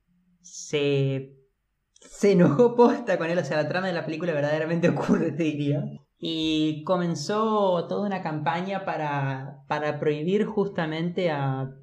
se, 0.42 1.36
se 2.00 2.32
enojó 2.32 2.76
posta 2.78 3.18
con 3.18 3.30
él, 3.30 3.38
o 3.38 3.44
sea, 3.44 3.58
la 3.58 3.70
trama 3.70 3.88
de 3.88 3.94
la 3.94 4.06
película 4.06 4.34
verdaderamente 4.34 4.90
ocurre, 4.90 5.32
te 5.32 5.44
diría. 5.44 5.84
Y 6.20 6.84
comenzó 6.84 7.86
toda 7.88 8.08
una 8.08 8.24
campaña 8.24 8.86
para, 8.86 9.64
para 9.68 10.00
prohibir 10.00 10.46
justamente 10.46 11.30
a 11.30 11.76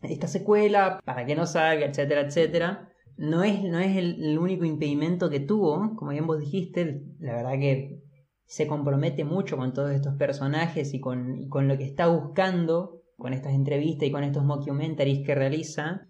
esta 0.00 0.28
secuela, 0.28 1.00
para 1.04 1.26
que 1.26 1.34
no 1.34 1.46
salga, 1.46 1.86
etcétera, 1.86 2.22
etcétera. 2.22 2.88
No 3.18 3.44
es, 3.44 3.62
no 3.62 3.78
es 3.78 3.96
el, 3.96 4.38
único 4.38 4.64
impedimento 4.64 5.28
que 5.28 5.40
tuvo, 5.40 5.94
como 5.96 6.12
bien 6.12 6.26
vos 6.26 6.40
dijiste, 6.40 7.02
la 7.20 7.34
verdad 7.34 7.52
que 7.52 8.02
se 8.46 8.66
compromete 8.66 9.24
mucho 9.24 9.58
con 9.58 9.74
todos 9.74 9.92
estos 9.92 10.14
personajes 10.14 10.94
y 10.94 11.00
con, 11.00 11.38
y 11.38 11.48
con 11.48 11.68
lo 11.68 11.76
que 11.76 11.84
está 11.84 12.08
buscando 12.08 13.01
con 13.22 13.34
estas 13.34 13.54
entrevistas 13.54 14.08
y 14.08 14.10
con 14.10 14.24
estos 14.24 14.44
mockumentaries 14.44 15.24
que 15.24 15.36
realiza, 15.36 16.08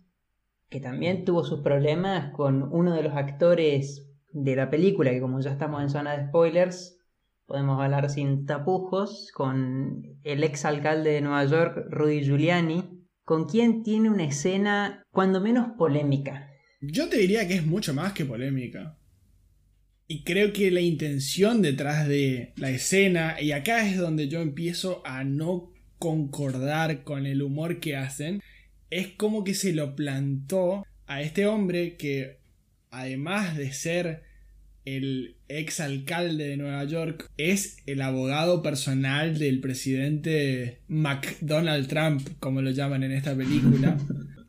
que 0.71 0.81
también 0.81 1.27
tuvo 1.27 1.45
sus 1.45 1.61
problemas 1.61 2.33
con 2.33 2.63
uno 2.73 2.95
de 2.95 3.03
los 3.03 3.13
actores 3.13 4.09
de 4.33 4.57
la 4.57 4.71
película, 4.71 5.11
que 5.11 5.21
como 5.21 5.39
ya 5.41 5.51
estamos 5.51 5.83
en 5.83 5.91
zona 5.91 6.17
de 6.17 6.29
spoilers, 6.29 6.99
podemos 7.45 7.79
hablar 7.79 8.09
sin 8.09 8.47
tapujos, 8.47 9.31
con 9.35 10.17
el 10.25 10.43
ex 10.43 10.65
alcalde 10.65 11.11
de 11.11 11.21
Nueva 11.21 11.45
York, 11.45 11.85
Rudy 11.91 12.25
Giuliani, 12.25 13.05
con 13.25 13.47
quien 13.47 13.83
tiene 13.83 14.09
una 14.09 14.25
escena 14.25 15.05
cuando 15.11 15.43
menos 15.43 15.73
polémica. 15.77 16.49
Yo 16.81 17.11
te 17.11 17.19
diría 17.19 17.47
que 17.47 17.57
es 17.57 17.67
mucho 17.67 17.93
más 17.93 18.15
que 18.15 18.25
polémica. 18.25 18.97
Y 20.07 20.25
creo 20.25 20.55
que 20.55 20.71
la 20.71 20.81
intención 20.81 21.61
detrás 21.61 22.09
de 22.09 22.55
la 22.57 22.71
escena, 22.71 23.39
y 23.39 23.53
acá 23.53 23.87
es 23.87 23.99
donde 23.99 24.29
yo 24.29 24.41
empiezo 24.41 25.03
a 25.05 25.25
no 25.25 25.73
concordar 26.03 27.05
con 27.05 27.27
el 27.27 27.43
humor 27.43 27.79
que 27.79 27.95
hacen, 27.95 28.43
es 28.91 29.07
como 29.07 29.45
que 29.45 29.55
se 29.55 29.73
lo 29.73 29.95
plantó 29.95 30.85
a 31.07 31.23
este 31.23 31.47
hombre 31.47 31.97
que, 31.97 32.39
además 32.91 33.57
de 33.57 33.73
ser 33.73 34.25
el 34.85 35.37
ex 35.47 35.79
alcalde 35.79 36.49
de 36.49 36.57
Nueva 36.57 36.83
York, 36.83 37.31
es 37.37 37.77
el 37.87 38.03
abogado 38.03 38.65
personal 38.65 39.39
del 39.39 39.61
presidente 39.61 40.81
McDonald 40.89 41.87
Trump, 41.87 42.29
como 42.41 42.63
lo 42.63 42.73
llaman 42.73 43.05
en 43.05 43.13
esta 43.13 43.37
película. 43.37 43.97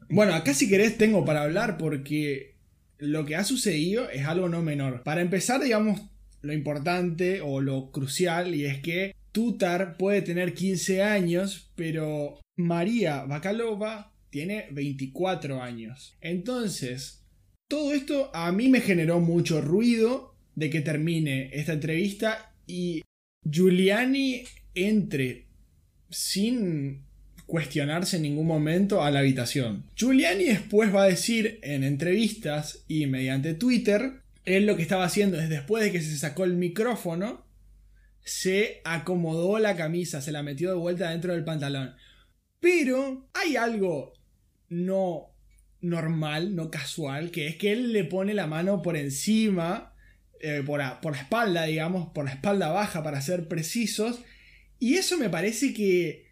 Bueno, 0.10 0.36
acá 0.36 0.54
si 0.54 0.70
querés 0.70 1.00
tengo 1.00 1.26
para 1.26 1.42
hablar 1.42 1.78
porque 1.80 2.54
lo 3.00 3.26
que 3.26 3.36
ha 3.36 3.44
sucedido 3.44 4.12
es 4.12 4.28
algo 4.28 4.48
no 4.48 4.62
menor. 4.62 5.02
Para 5.02 5.22
empezar, 5.22 5.60
digamos, 5.60 6.02
lo 6.42 6.54
importante 6.54 7.42
o 7.42 7.62
lo 7.62 7.90
crucial 7.90 8.54
y 8.54 8.66
es 8.66 8.80
que 8.80 9.16
Tutar 9.34 9.98
puede 9.98 10.22
tener 10.22 10.54
15 10.54 11.02
años, 11.04 11.70
pero 11.76 12.40
María 12.56 13.26
Bakalova 13.26 14.14
tiene 14.30 14.68
24 14.72 15.62
años. 15.62 16.16
Entonces, 16.22 17.24
todo 17.68 17.94
esto 17.94 18.30
a 18.34 18.52
mí 18.52 18.70
me 18.70 18.80
generó 18.80 19.20
mucho 19.20 19.60
ruido 19.60 20.36
de 20.56 20.70
que 20.70 20.82
termine 20.82 21.50
esta 21.52 21.74
entrevista 21.74 22.54
y 22.68 23.02
Giuliani 23.50 24.44
entre 24.76 25.48
sin 26.10 27.02
cuestionarse 27.46 28.18
en 28.18 28.24
ningún 28.24 28.48
momento 28.48 29.04
a 29.04 29.12
la 29.12 29.20
habitación. 29.20 29.84
Giuliani 29.96 30.46
después 30.46 30.94
va 30.94 31.04
a 31.04 31.08
decir 31.08 31.60
en 31.64 31.84
entrevistas 31.84 32.84
y 32.88 33.08
mediante 33.08 33.54
Twitter, 33.54 34.22
él 34.46 34.66
lo 34.66 34.76
que 34.76 34.84
estaba 34.84 35.06
haciendo 35.06 35.40
es 35.40 35.50
después 35.50 35.84
de 35.84 35.92
que 35.92 36.02
se 36.02 36.18
sacó 36.18 36.44
el 36.44 36.54
micrófono, 36.54 37.43
se 38.24 38.82
acomodó 38.86 39.60
la 39.60 39.76
camisa, 39.76 40.22
se 40.22 40.32
la 40.32 40.44
metió 40.44 40.70
de 40.70 40.78
vuelta 40.78 41.10
dentro 41.10 41.34
del 41.34 41.44
pantalón. 41.44 41.96
Pero 42.60 43.30
hay 43.34 43.56
algo 43.56 44.14
no 44.70 45.34
normal, 45.82 46.56
no 46.56 46.72
casual, 46.72 47.30
que 47.30 47.48
es 47.48 47.58
que 47.58 47.74
él 47.74 47.92
le 47.92 48.06
pone 48.06 48.34
la 48.34 48.48
mano 48.48 48.82
por 48.82 48.96
encima, 48.96 49.94
eh, 50.40 50.64
por, 50.66 50.80
la 50.80 51.00
espalda, 51.14 51.66
digamos, 51.66 52.10
por 52.14 52.26
la 52.26 52.32
espalda 52.32 52.70
baja 52.70 53.04
para 53.04 53.22
ser 53.22 53.48
precisos, 53.48 54.22
y 54.80 54.96
eso 54.96 55.18
me 55.18 55.30
parece 55.30 55.74
que 55.74 56.28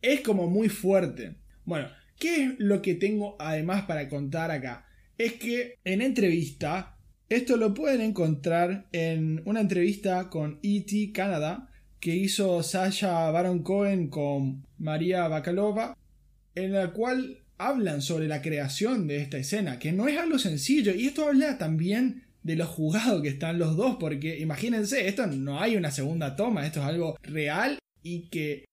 es 0.00 0.20
como 0.20 0.48
muy 0.48 0.68
fuerte. 0.68 1.36
Bueno, 1.64 1.88
¿qué 2.18 2.44
es 2.44 2.50
lo 2.58 2.80
que 2.82 2.94
tengo 2.94 3.36
además 3.38 3.82
para 3.82 4.08
contar 4.08 4.50
acá? 4.50 4.86
Es 5.18 5.34
que 5.34 5.78
en 5.84 6.00
entrevista, 6.00 6.96
esto 7.36 7.56
lo 7.56 7.72
pueden 7.72 8.00
encontrar 8.00 8.88
en 8.92 9.42
una 9.46 9.60
entrevista 9.60 10.28
con 10.28 10.58
ET 10.62 10.90
Canada 11.14 11.70
que 11.98 12.14
hizo 12.14 12.62
Sasha 12.62 13.30
Baron 13.30 13.62
Cohen 13.62 14.08
con 14.08 14.66
María 14.78 15.28
Bakalova 15.28 15.96
en 16.54 16.72
la 16.72 16.92
cual 16.92 17.42
hablan 17.58 18.02
sobre 18.02 18.28
la 18.28 18.42
creación 18.42 19.06
de 19.06 19.18
esta 19.18 19.38
escena, 19.38 19.78
que 19.78 19.92
no 19.92 20.08
es 20.08 20.18
algo 20.18 20.38
sencillo, 20.38 20.92
y 20.94 21.06
esto 21.06 21.28
habla 21.28 21.58
también 21.58 22.24
de 22.42 22.56
lo 22.56 22.66
jugado 22.66 23.22
que 23.22 23.28
están 23.28 23.58
los 23.58 23.76
dos, 23.76 23.96
porque 23.98 24.38
imagínense, 24.38 25.06
esto 25.06 25.26
no 25.26 25.60
hay 25.60 25.76
una 25.76 25.90
segunda 25.90 26.36
toma, 26.36 26.66
esto 26.66 26.80
es 26.80 26.86
algo 26.86 27.16
real 27.22 27.78
y 28.02 28.28
que 28.28 28.64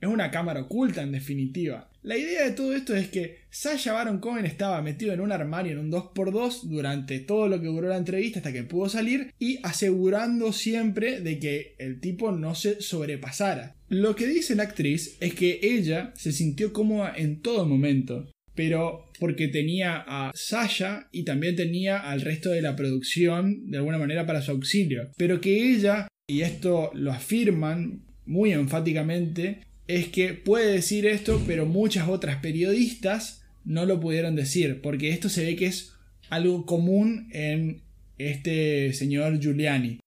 es 0.00 0.08
una 0.08 0.30
cámara 0.30 0.62
oculta 0.62 1.02
en 1.02 1.12
definitiva. 1.12 1.91
La 2.04 2.18
idea 2.18 2.44
de 2.44 2.50
todo 2.50 2.74
esto 2.74 2.96
es 2.96 3.08
que 3.08 3.42
Sasha 3.48 3.92
Baron 3.92 4.18
Cohen 4.18 4.44
estaba 4.44 4.82
metido 4.82 5.12
en 5.12 5.20
un 5.20 5.30
armario 5.30 5.72
en 5.72 5.78
un 5.78 5.92
2x2 5.92 6.62
durante 6.62 7.20
todo 7.20 7.46
lo 7.46 7.60
que 7.60 7.68
duró 7.68 7.88
la 7.88 7.96
entrevista 7.96 8.40
hasta 8.40 8.52
que 8.52 8.64
pudo 8.64 8.88
salir 8.88 9.32
y 9.38 9.60
asegurando 9.62 10.52
siempre 10.52 11.20
de 11.20 11.38
que 11.38 11.76
el 11.78 12.00
tipo 12.00 12.32
no 12.32 12.56
se 12.56 12.80
sobrepasara. 12.82 13.76
Lo 13.88 14.16
que 14.16 14.26
dice 14.26 14.56
la 14.56 14.64
actriz 14.64 15.16
es 15.20 15.34
que 15.34 15.60
ella 15.62 16.12
se 16.16 16.32
sintió 16.32 16.72
cómoda 16.72 17.12
en 17.16 17.40
todo 17.40 17.66
momento, 17.66 18.28
pero 18.56 19.12
porque 19.20 19.46
tenía 19.46 20.02
a 20.04 20.32
Sasha 20.34 21.08
y 21.12 21.22
también 21.22 21.54
tenía 21.54 21.98
al 21.98 22.22
resto 22.22 22.50
de 22.50 22.62
la 22.62 22.74
producción 22.74 23.70
de 23.70 23.76
alguna 23.78 23.98
manera 23.98 24.26
para 24.26 24.42
su 24.42 24.50
auxilio, 24.50 25.12
pero 25.16 25.40
que 25.40 25.70
ella, 25.70 26.08
y 26.26 26.40
esto 26.40 26.90
lo 26.94 27.12
afirman 27.12 28.02
muy 28.26 28.52
enfáticamente, 28.52 29.60
es 29.96 30.08
que 30.08 30.32
puede 30.32 30.72
decir 30.72 31.06
esto, 31.06 31.42
pero 31.46 31.66
muchas 31.66 32.08
otras 32.08 32.36
periodistas 32.36 33.44
no 33.64 33.84
lo 33.84 34.00
pudieron 34.00 34.34
decir, 34.34 34.80
porque 34.80 35.10
esto 35.10 35.28
se 35.28 35.44
ve 35.44 35.54
que 35.54 35.66
es 35.66 35.94
algo 36.30 36.64
común 36.64 37.28
en 37.32 37.82
este 38.16 38.92
señor 38.94 39.38
Giuliani. 39.38 40.00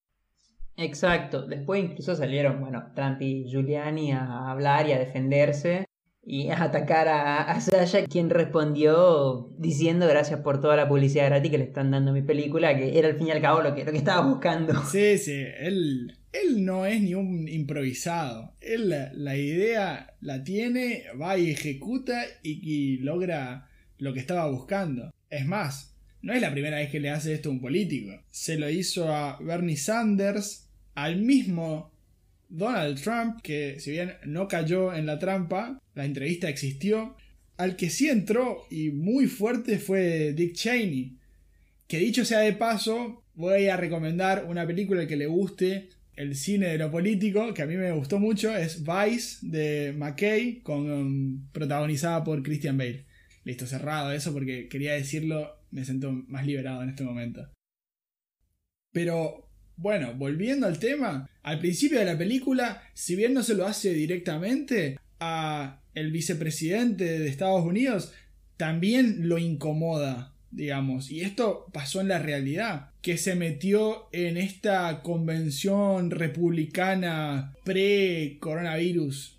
Exacto, 0.77 1.45
después 1.45 1.83
incluso 1.83 2.15
salieron, 2.15 2.59
bueno, 2.59 2.91
Trump 2.95 3.21
y 3.21 3.45
Giuliani 3.47 4.11
a 4.11 4.49
hablar 4.51 4.89
y 4.89 4.91
a 4.91 4.99
defenderse 4.99 5.85
y 6.25 6.49
atacar 6.51 7.07
a, 7.07 7.59
Sasha, 7.61 8.05
quien 8.07 8.29
respondió 8.29 9.53
diciendo 9.57 10.07
gracias 10.07 10.39
por 10.41 10.59
toda 10.59 10.75
la 10.75 10.87
publicidad 10.87 11.25
gratis 11.25 11.51
que 11.51 11.57
le 11.57 11.65
están 11.65 11.91
dando 11.91 12.11
a 12.11 12.13
mi 12.13 12.21
película, 12.21 12.75
que 12.75 12.97
era 12.97 13.09
al 13.09 13.17
fin 13.17 13.27
y 13.27 13.31
al 13.31 13.41
cabo 13.41 13.61
lo 13.61 13.75
que, 13.75 13.85
lo 13.85 13.91
que 13.91 13.97
estaba 13.97 14.25
buscando. 14.27 14.73
Sí, 14.91 15.17
sí, 15.17 15.43
él, 15.59 16.17
él 16.31 16.65
no 16.65 16.85
es 16.85 17.01
ni 17.01 17.15
un 17.15 17.47
improvisado. 17.47 18.53
Él 18.61 18.89
la, 18.89 19.11
la 19.13 19.35
idea 19.35 20.15
la 20.21 20.43
tiene, 20.43 21.03
va 21.19 21.37
y 21.37 21.49
ejecuta 21.51 22.23
y, 22.43 22.59
y 22.61 22.97
logra 22.97 23.69
lo 23.97 24.13
que 24.13 24.19
estaba 24.19 24.49
buscando. 24.49 25.11
Es 25.29 25.45
más, 25.45 25.95
no 26.21 26.33
es 26.33 26.41
la 26.41 26.51
primera 26.51 26.77
vez 26.77 26.89
que 26.89 26.99
le 26.99 27.09
hace 27.09 27.33
esto 27.33 27.49
a 27.49 27.51
un 27.51 27.61
político. 27.61 28.11
Se 28.29 28.57
lo 28.57 28.69
hizo 28.69 29.13
a 29.13 29.37
Bernie 29.41 29.77
Sanders, 29.77 30.69
al 30.93 31.17
mismo 31.17 31.91
Donald 32.49 33.01
Trump, 33.01 33.41
que 33.41 33.79
si 33.79 33.91
bien 33.91 34.13
no 34.25 34.47
cayó 34.47 34.93
en 34.93 35.05
la 35.05 35.19
trampa, 35.19 35.81
la 35.93 36.05
entrevista 36.05 36.49
existió. 36.49 37.15
Al 37.57 37.75
que 37.75 37.89
sí 37.89 38.09
entró 38.09 38.65
y 38.69 38.89
muy 38.89 39.27
fuerte 39.27 39.79
fue 39.79 40.33
Dick 40.33 40.53
Cheney. 40.53 41.17
Que 41.87 41.99
dicho 41.99 42.25
sea 42.25 42.39
de 42.39 42.53
paso, 42.53 43.23
voy 43.35 43.67
a 43.67 43.77
recomendar 43.77 44.45
una 44.45 44.65
película 44.65 45.07
que 45.07 45.15
le 45.15 45.27
guste 45.27 45.89
el 46.15 46.35
cine 46.35 46.67
de 46.67 46.77
lo 46.77 46.89
político, 46.89 47.53
que 47.53 47.61
a 47.61 47.65
mí 47.65 47.75
me 47.75 47.91
gustó 47.91 48.19
mucho, 48.19 48.55
es 48.55 48.83
Vice 48.83 49.37
de 49.41 49.93
McKay, 49.93 50.61
con, 50.61 50.89
um, 50.89 51.47
protagonizada 51.51 52.23
por 52.23 52.41
Christian 52.41 52.77
Bale. 52.77 53.05
Listo, 53.43 53.67
cerrado 53.67 54.11
eso 54.11 54.33
porque 54.33 54.67
quería 54.67 54.93
decirlo, 54.93 55.55
me 55.71 55.85
siento 55.85 56.11
más 56.11 56.45
liberado 56.45 56.81
en 56.83 56.89
este 56.89 57.03
momento. 57.03 57.47
Pero 58.91 59.44
bueno, 59.77 60.13
volviendo 60.13 60.67
al 60.67 60.79
tema, 60.79 61.29
al 61.43 61.59
principio 61.59 61.99
de 61.99 62.05
la 62.05 62.17
película, 62.17 62.83
si 62.93 63.15
bien 63.15 63.33
no 63.33 63.43
se 63.43 63.55
lo 63.55 63.65
hace 63.65 63.93
directamente 63.93 64.99
a 65.19 65.79
el 65.93 66.11
vicepresidente 66.11 67.19
de 67.19 67.27
Estados 67.27 67.65
Unidos, 67.65 68.13
también 68.57 69.27
lo 69.27 69.37
incomoda, 69.37 70.33
digamos. 70.51 71.11
Y 71.11 71.21
esto 71.21 71.67
pasó 71.73 72.01
en 72.01 72.07
la 72.07 72.19
realidad, 72.19 72.91
que 73.01 73.17
se 73.17 73.35
metió 73.35 74.07
en 74.11 74.37
esta 74.37 75.01
convención 75.01 76.11
republicana 76.11 77.53
pre-coronavirus 77.63 79.34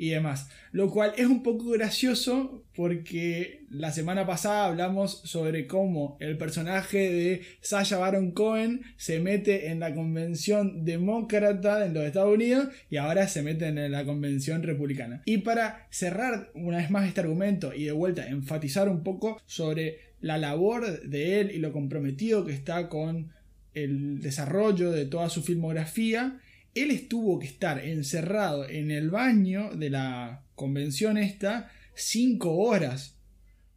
y 0.00 0.08
demás. 0.08 0.48
Lo 0.72 0.90
cual 0.90 1.12
es 1.18 1.26
un 1.26 1.42
poco 1.42 1.72
gracioso 1.72 2.64
porque 2.74 3.66
la 3.68 3.92
semana 3.92 4.26
pasada 4.26 4.64
hablamos 4.64 5.20
sobre 5.24 5.66
cómo 5.66 6.16
el 6.20 6.38
personaje 6.38 7.12
de 7.12 7.42
Sasha 7.60 7.98
Baron 7.98 8.30
Cohen 8.30 8.80
se 8.96 9.20
mete 9.20 9.68
en 9.68 9.78
la 9.78 9.94
convención 9.94 10.86
demócrata 10.86 11.84
en 11.84 11.92
los 11.92 12.04
Estados 12.04 12.34
Unidos 12.34 12.68
y 12.88 12.96
ahora 12.96 13.28
se 13.28 13.42
mete 13.42 13.66
en 13.66 13.92
la 13.92 14.06
convención 14.06 14.62
republicana. 14.62 15.20
Y 15.26 15.38
para 15.38 15.86
cerrar 15.90 16.50
una 16.54 16.78
vez 16.78 16.90
más 16.90 17.06
este 17.06 17.20
argumento 17.20 17.74
y 17.74 17.84
de 17.84 17.92
vuelta 17.92 18.26
enfatizar 18.26 18.88
un 18.88 19.02
poco 19.02 19.38
sobre 19.44 19.98
la 20.22 20.38
labor 20.38 21.02
de 21.02 21.40
él 21.40 21.50
y 21.50 21.58
lo 21.58 21.72
comprometido 21.72 22.46
que 22.46 22.54
está 22.54 22.88
con 22.88 23.32
el 23.74 24.22
desarrollo 24.22 24.92
de 24.92 25.04
toda 25.04 25.28
su 25.28 25.42
filmografía, 25.42 26.40
él 26.74 26.90
estuvo 26.90 27.38
que 27.38 27.46
estar 27.46 27.84
encerrado 27.84 28.68
en 28.68 28.90
el 28.90 29.10
baño 29.10 29.70
de 29.74 29.90
la 29.90 30.44
convención 30.54 31.18
esta 31.18 31.70
cinco 31.94 32.56
horas. 32.56 33.16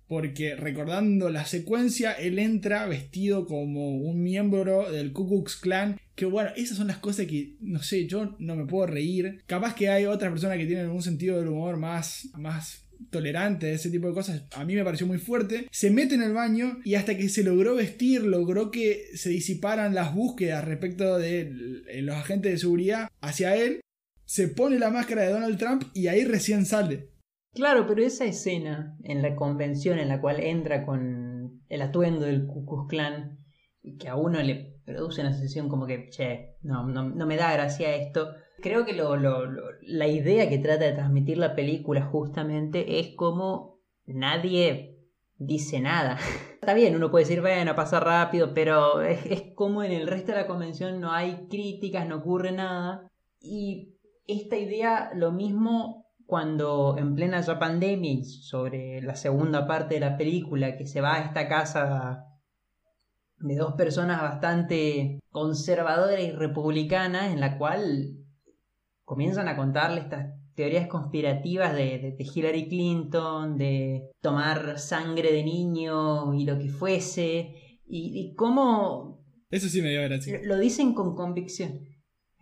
Porque 0.08 0.56
recordando 0.56 1.30
la 1.30 1.46
secuencia, 1.46 2.12
él 2.12 2.38
entra 2.38 2.86
vestido 2.86 3.48
como 3.48 3.98
un 3.98 4.22
miembro 4.22 4.92
del 4.92 5.12
Ku 5.12 5.28
Klux 5.28 5.56
Klan. 5.56 6.00
Que 6.14 6.26
bueno, 6.26 6.52
esas 6.56 6.78
son 6.78 6.88
las 6.88 6.98
cosas 6.98 7.26
que, 7.26 7.56
no 7.62 7.82
sé, 7.82 8.06
yo 8.06 8.36
no 8.38 8.56
me 8.56 8.66
puedo 8.66 8.86
reír. 8.86 9.42
Capaz 9.48 9.74
que 9.74 9.90
hay 9.90 10.06
otras 10.06 10.32
personas 10.32 10.58
que 10.58 10.68
tienen 10.68 10.90
un 10.90 11.02
sentido 11.02 11.40
del 11.40 11.48
humor 11.48 11.78
más, 11.78 12.30
más 12.38 12.86
tolerante 13.10 13.68
a 13.68 13.72
ese 13.72 13.90
tipo 13.90 14.08
de 14.08 14.14
cosas, 14.14 14.44
a 14.56 14.66
mí 14.66 14.76
me 14.76 14.84
pareció 14.84 15.08
muy 15.08 15.18
fuerte, 15.18 15.68
se 15.72 15.92
mete 15.92 16.16
en 16.16 16.24
el 16.24 16.34
baño 16.34 16.80
y 16.84 16.96
hasta 16.96 17.18
que 17.18 17.30
se 17.30 17.44
logró 17.44 17.76
vestir, 17.76 18.24
logró 18.24 18.72
que 18.72 19.08
se 19.16 19.30
disiparan 19.30 19.96
las 19.96 20.14
búsquedas 20.14 20.66
respecto 20.66 21.18
de 21.18 21.52
los 22.02 22.16
agentes 22.16 22.52
de 22.52 22.58
seguridad 22.58 23.08
hacia 23.22 23.56
él, 23.56 23.82
se 24.26 24.48
pone 24.48 24.80
la 24.80 24.90
máscara 24.90 25.24
de 25.24 25.32
Donald 25.32 25.58
Trump 25.58 25.84
y 25.94 26.08
ahí 26.08 26.24
recién 26.24 26.66
sale. 26.66 27.10
Claro, 27.54 27.86
pero 27.88 28.04
esa 28.04 28.26
escena 28.26 28.98
en 29.04 29.22
la 29.22 29.36
convención 29.36 30.00
en 30.00 30.08
la 30.08 30.20
cual 30.20 30.40
entra 30.40 30.86
con 30.86 31.62
el 31.70 31.82
atuendo 31.82 32.26
del 32.26 32.48
Ku 32.48 32.66
Klux 32.66 32.90
Klan 32.90 33.44
que 34.00 34.08
a 34.08 34.16
uno 34.16 34.42
le 34.42 34.80
produce 34.86 35.22
una 35.22 35.34
sensación 35.34 35.70
como 35.70 35.86
que, 35.86 36.10
che, 36.10 36.56
no, 36.62 36.88
no, 36.88 37.10
no 37.10 37.26
me 37.26 37.36
da 37.36 37.54
gracia 37.54 37.96
esto. 37.96 38.34
Creo 38.64 38.86
que 38.86 38.94
lo, 38.94 39.18
lo, 39.18 39.46
lo, 39.46 39.64
la 39.82 40.08
idea 40.08 40.48
que 40.48 40.58
trata 40.58 40.86
de 40.86 40.94
transmitir 40.94 41.38
la 41.38 41.54
película 41.54 42.02
justamente 42.02 43.02
es 43.02 43.14
como 43.14 43.82
nadie 44.06 44.98
dice 45.38 45.82
nada. 45.82 46.18
Está 46.62 46.74
bien, 46.74 46.96
uno 46.96 47.12
puede 47.12 47.26
decir, 47.26 47.42
bueno, 47.42 47.76
pasa 47.76 48.00
rápido, 48.00 48.54
pero 48.54 49.02
es, 49.02 49.26
es 49.26 49.44
como 49.54 49.84
en 49.84 49.92
el 49.92 50.08
resto 50.08 50.32
de 50.32 50.38
la 50.38 50.48
convención 50.48 51.02
no 51.02 51.12
hay 51.12 51.48
críticas, 51.50 52.08
no 52.08 52.16
ocurre 52.16 52.54
nada. 52.54 53.12
Y 53.42 53.96
esta 54.28 54.56
idea, 54.56 55.12
lo 55.14 55.34
mismo 55.34 56.08
cuando 56.26 56.96
en 56.98 57.16
plena 57.16 57.42
ya 57.42 57.60
pandemia, 57.60 58.24
sobre 58.24 59.02
la 59.02 59.16
segunda 59.16 59.68
parte 59.68 59.96
de 59.96 60.00
la 60.00 60.16
película, 60.16 60.78
que 60.78 60.88
se 60.88 61.02
va 61.02 61.16
a 61.16 61.22
esta 61.26 61.50
casa 61.50 62.28
de 63.40 63.58
dos 63.58 63.74
personas 63.74 64.22
bastante 64.22 65.20
conservadoras 65.32 66.22
y 66.22 66.32
republicanas, 66.32 67.34
en 67.34 67.42
la 67.42 67.58
cual 67.58 68.23
comienzan 69.06 69.48
a 69.48 69.56
contarle 69.56 70.02
estas 70.02 70.34
teorías 70.56 70.88
conspirativas 70.88 71.74
de, 71.74 72.00
de, 72.00 72.12
de, 72.12 72.24
Hillary 72.24 72.68
Clinton, 72.68 73.58
de 73.58 74.12
tomar 74.22 74.80
sangre 74.80 75.32
de 75.32 75.44
niño 75.44 76.34
y 76.34 76.46
lo 76.46 76.58
que 76.60 76.70
fuese, 76.70 77.80
y, 77.88 78.20
y 78.20 78.36
cómo... 78.36 79.24
Eso 79.50 79.68
sí 79.68 79.82
me 79.82 79.90
dio 79.90 80.04
gracia. 80.04 80.40
Lo 80.44 80.58
dicen 80.58 80.94
con 80.94 81.16
convicción. 81.16 81.82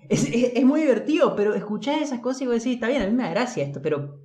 Es, 0.10 0.26
es, 0.28 0.54
es, 0.56 0.65
muy 0.65 0.82
divertido, 0.82 1.36
pero 1.36 1.54
escuchar 1.54 2.02
esas 2.02 2.19
cosas 2.19 2.41
y 2.41 2.45
vos 2.47 2.56
decís, 2.56 2.76
está 2.76 2.88
bien, 2.88 3.02
a 3.02 3.08
mí 3.08 3.13
me 3.13 3.24
da 3.24 3.32
gracia 3.32 3.63
esto, 3.63 3.82
pero, 3.82 4.19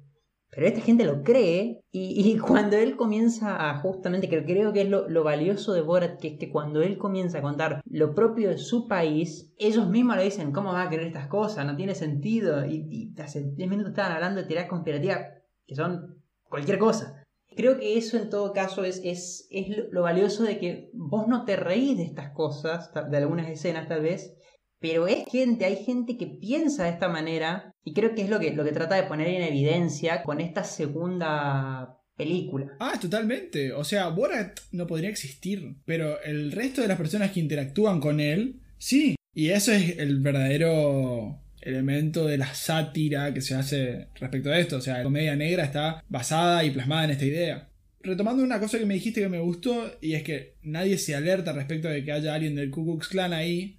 pero 0.57 0.69
esta 0.69 0.81
gente 0.81 1.05
lo 1.05 1.23
cree. 1.23 1.83
Y, 1.93 2.39
cuando 2.47 2.79
él 2.79 2.97
comienza 2.97 3.69
a, 3.69 3.79
justamente, 3.79 4.31
que 4.31 4.43
creo 4.43 4.73
que 4.73 4.83
es 4.83 4.89
lo, 4.89 5.07
lo, 5.07 5.23
valioso 5.23 5.75
de 5.75 5.83
Borat, 5.83 6.19
que 6.19 6.29
es 6.29 6.39
que 6.39 6.51
cuando 6.51 6.81
él 6.81 6.97
comienza 6.97 7.39
a 7.39 7.43
contar 7.43 7.83
lo 7.85 8.15
propio 8.15 8.49
de 8.49 8.57
su 8.57 8.89
país, 8.89 9.53
ellos 9.59 9.87
mismos 9.87 10.17
le 10.17 10.25
dicen, 10.25 10.53
¿cómo 10.53 10.73
va 10.73 10.85
a 10.85 10.89
creer 10.89 11.09
estas 11.09 11.29
cosas? 11.29 11.67
No 11.67 11.77
tiene 11.77 11.95
sentido. 11.95 12.65
Y, 12.65 12.87
y 12.91 13.21
hace 13.21 13.45
10 13.55 13.69
minutos 13.69 13.91
estaban 13.91 14.13
hablando 14.13 14.41
de 14.41 14.47
teorías 14.47 14.69
conspirativas, 14.69 15.27
que 15.67 15.75
son 15.75 16.23
cualquier 16.49 16.79
cosa. 16.79 17.23
Creo 17.55 17.79
que 17.79 17.99
eso 17.99 18.17
en 18.17 18.31
todo 18.31 18.55
caso 18.55 18.83
es, 18.85 19.03
es, 19.05 19.49
es 19.51 19.67
lo 19.91 20.03
valioso 20.03 20.43
de 20.43 20.59
que 20.59 20.91
vos 20.95 21.29
no 21.29 21.45
te 21.45 21.57
reís 21.57 21.99
de 21.99 22.05
estas 22.05 22.31
cosas, 22.31 22.91
de 23.11 23.17
algunas 23.19 23.49
escenas 23.51 23.89
tal 23.89 24.01
vez, 24.01 24.35
pero 24.81 25.07
es 25.07 25.25
gente, 25.31 25.65
hay 25.65 25.85
gente 25.85 26.17
que 26.17 26.27
piensa 26.27 26.85
de 26.85 26.91
esta 26.91 27.09
manera 27.09 27.75
y 27.85 27.95
creo 27.95 28.15
que 28.15 28.23
es 28.23 28.31
lo 28.31 28.39
que, 28.39 28.53
lo 28.53 28.65
que 28.65 28.73
trata 28.73 28.97
de 28.97 29.05
poner 29.05 29.29
en 29.29 29.43
evidencia 29.43 30.23
con 30.23 30.41
esta 30.41 30.65
segunda 30.65 31.99
película. 32.17 32.77
Ah, 32.81 32.99
totalmente. 33.01 33.73
O 33.73 33.85
sea, 33.85 34.09
Borat 34.09 34.59
no 34.73 34.87
podría 34.87 35.11
existir, 35.11 35.77
pero 35.85 36.21
el 36.23 36.53
resto 36.53 36.83
de 36.83 36.89
las 36.89 36.99
personas 36.99 37.31
que 37.31 37.41
interactúan 37.41 38.01
con 38.01 38.21
él, 38.21 38.61
sí. 38.79 39.17
Y 39.35 39.51
eso 39.51 39.73
es 39.73 39.99
el 39.99 40.21
verdadero 40.21 41.41
elemento 41.61 42.27
de 42.27 42.39
la 42.39 42.55
sátira 42.55 43.35
que 43.35 43.41
se 43.41 43.55
hace 43.55 44.09
respecto 44.15 44.51
a 44.51 44.59
esto. 44.59 44.77
O 44.77 44.81
sea, 44.81 44.99
la 44.99 45.05
comedia 45.05 45.37
negra 45.37 45.65
está 45.65 46.03
basada 46.09 46.65
y 46.65 46.71
plasmada 46.71 47.05
en 47.05 47.11
esta 47.11 47.25
idea. 47.25 47.69
Retomando 48.01 48.43
una 48.43 48.61
cosa 48.61 48.79
que 48.79 48.87
me 48.87 48.95
dijiste 48.95 49.21
que 49.21 49.29
me 49.29 49.41
gustó, 49.41 49.99
y 50.01 50.15
es 50.15 50.23
que 50.23 50.55
nadie 50.63 50.97
se 50.97 51.17
alerta 51.17 51.53
respecto 51.53 51.89
de 51.89 52.05
que 52.05 52.13
haya 52.13 52.35
alguien 52.35 52.55
del 52.55 52.71
Ku 52.71 52.85
Klux 52.85 53.09
Klan 53.09 53.33
ahí, 53.33 53.79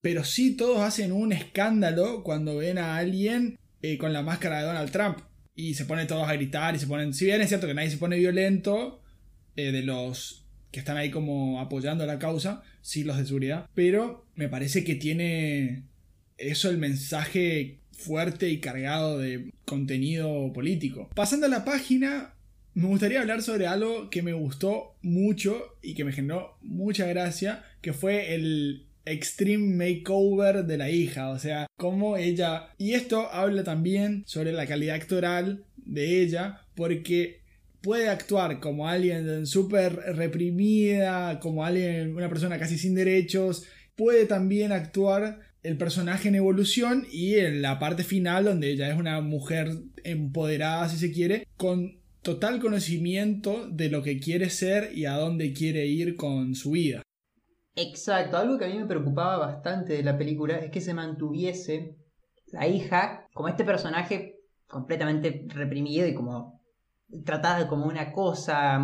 pero 0.00 0.24
sí 0.24 0.56
todos 0.56 0.80
hacen 0.80 1.12
un 1.12 1.32
escándalo 1.32 2.22
cuando 2.22 2.56
ven 2.56 2.78
a 2.78 2.96
alguien 2.96 3.58
eh, 3.82 3.98
con 3.98 4.12
la 4.12 4.22
máscara 4.22 4.58
de 4.60 4.66
Donald 4.66 4.90
Trump. 4.90 5.18
Y 5.54 5.74
se 5.74 5.86
ponen 5.86 6.06
todos 6.06 6.28
a 6.28 6.34
gritar 6.34 6.76
y 6.76 6.78
se 6.78 6.86
ponen... 6.86 7.12
Si 7.12 7.24
bien 7.24 7.40
es 7.40 7.48
cierto 7.48 7.66
que 7.66 7.74
nadie 7.74 7.90
se 7.90 7.96
pone 7.96 8.16
violento, 8.16 9.02
eh, 9.56 9.72
de 9.72 9.82
los 9.82 10.46
que 10.70 10.78
están 10.78 10.96
ahí 10.96 11.10
como 11.10 11.60
apoyando 11.60 12.06
la 12.06 12.18
causa, 12.18 12.62
sí 12.80 13.02
los 13.02 13.16
de 13.16 13.26
seguridad, 13.26 13.68
pero 13.74 14.26
me 14.34 14.48
parece 14.48 14.84
que 14.84 14.94
tiene 14.94 15.84
eso 16.36 16.70
el 16.70 16.78
mensaje 16.78 17.80
fuerte 17.90 18.50
y 18.50 18.60
cargado 18.60 19.18
de 19.18 19.50
contenido 19.64 20.52
político. 20.52 21.08
Pasando 21.14 21.46
a 21.46 21.50
la 21.50 21.64
página, 21.64 22.34
me 22.74 22.86
gustaría 22.86 23.20
hablar 23.20 23.42
sobre 23.42 23.66
algo 23.66 24.10
que 24.10 24.22
me 24.22 24.32
gustó 24.32 24.96
mucho 25.02 25.76
y 25.82 25.94
que 25.94 26.04
me 26.04 26.12
generó 26.12 26.56
mucha 26.60 27.06
gracia, 27.06 27.64
que 27.80 27.92
fue 27.92 28.34
el 28.34 28.87
extreme 29.10 29.74
makeover 29.74 30.64
de 30.64 30.78
la 30.78 30.90
hija, 30.90 31.30
o 31.30 31.38
sea, 31.38 31.66
cómo 31.76 32.16
ella... 32.16 32.68
Y 32.78 32.92
esto 32.92 33.28
habla 33.32 33.64
también 33.64 34.22
sobre 34.26 34.52
la 34.52 34.66
calidad 34.66 34.96
actoral 34.96 35.64
de 35.76 36.22
ella, 36.22 36.62
porque 36.74 37.40
puede 37.80 38.08
actuar 38.08 38.60
como 38.60 38.88
alguien 38.88 39.46
súper 39.46 39.94
reprimida, 40.14 41.40
como 41.40 41.64
alguien, 41.64 42.14
una 42.14 42.28
persona 42.28 42.58
casi 42.58 42.78
sin 42.78 42.94
derechos, 42.94 43.64
puede 43.96 44.26
también 44.26 44.72
actuar 44.72 45.40
el 45.62 45.76
personaje 45.76 46.28
en 46.28 46.36
evolución 46.36 47.06
y 47.10 47.36
en 47.36 47.62
la 47.62 47.78
parte 47.78 48.04
final 48.04 48.44
donde 48.44 48.70
ella 48.70 48.90
es 48.90 48.98
una 48.98 49.20
mujer 49.20 49.70
empoderada 50.04 50.88
si 50.88 50.96
se 50.98 51.12
quiere, 51.12 51.46
con 51.56 51.98
total 52.22 52.60
conocimiento 52.60 53.68
de 53.70 53.88
lo 53.88 54.02
que 54.02 54.20
quiere 54.20 54.50
ser 54.50 54.90
y 54.94 55.06
a 55.06 55.14
dónde 55.14 55.52
quiere 55.52 55.86
ir 55.86 56.16
con 56.16 56.54
su 56.54 56.72
vida. 56.72 57.02
Exacto, 57.80 58.36
algo 58.36 58.58
que 58.58 58.64
a 58.64 58.68
mí 58.68 58.76
me 58.76 58.86
preocupaba 58.86 59.36
bastante 59.36 59.92
de 59.92 60.02
la 60.02 60.18
película 60.18 60.56
es 60.56 60.68
que 60.68 60.80
se 60.80 60.94
mantuviese 60.94 61.96
la 62.46 62.66
hija 62.66 63.28
como 63.32 63.46
este 63.46 63.64
personaje 63.64 64.40
completamente 64.66 65.44
reprimido 65.46 66.08
y 66.08 66.12
como 66.12 66.60
tratada 67.24 67.68
como 67.68 67.86
una 67.86 68.10
cosa, 68.10 68.82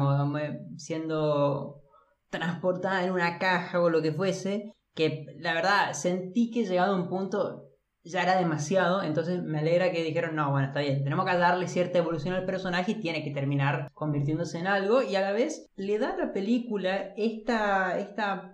siendo 0.76 1.82
transportada 2.30 3.02
en 3.02 3.10
una 3.10 3.40
caja 3.40 3.80
o 3.80 3.90
lo 3.90 4.00
que 4.00 4.12
fuese, 4.12 4.72
que 4.94 5.26
la 5.40 5.54
verdad 5.54 5.92
sentí 5.92 6.52
que 6.52 6.64
llegado 6.64 6.94
a 6.94 6.96
un 6.96 7.08
punto 7.08 7.64
ya 8.04 8.22
era 8.22 8.36
demasiado, 8.36 9.02
entonces 9.02 9.42
me 9.42 9.58
alegra 9.58 9.90
que 9.90 10.04
dijeron, 10.04 10.36
no, 10.36 10.52
bueno, 10.52 10.68
está 10.68 10.78
bien, 10.80 11.02
tenemos 11.02 11.24
que 11.24 11.36
darle 11.36 11.66
cierta 11.66 11.98
evolución 11.98 12.34
al 12.34 12.44
personaje 12.44 12.92
y 12.92 13.00
tiene 13.00 13.24
que 13.24 13.32
terminar 13.32 13.90
convirtiéndose 13.92 14.58
en 14.58 14.68
algo 14.68 15.02
y 15.02 15.16
a 15.16 15.20
la 15.20 15.32
vez 15.32 15.68
le 15.74 15.98
da 15.98 16.10
a 16.10 16.16
la 16.16 16.32
película 16.32 17.12
esta, 17.16 17.98
esta 17.98 18.53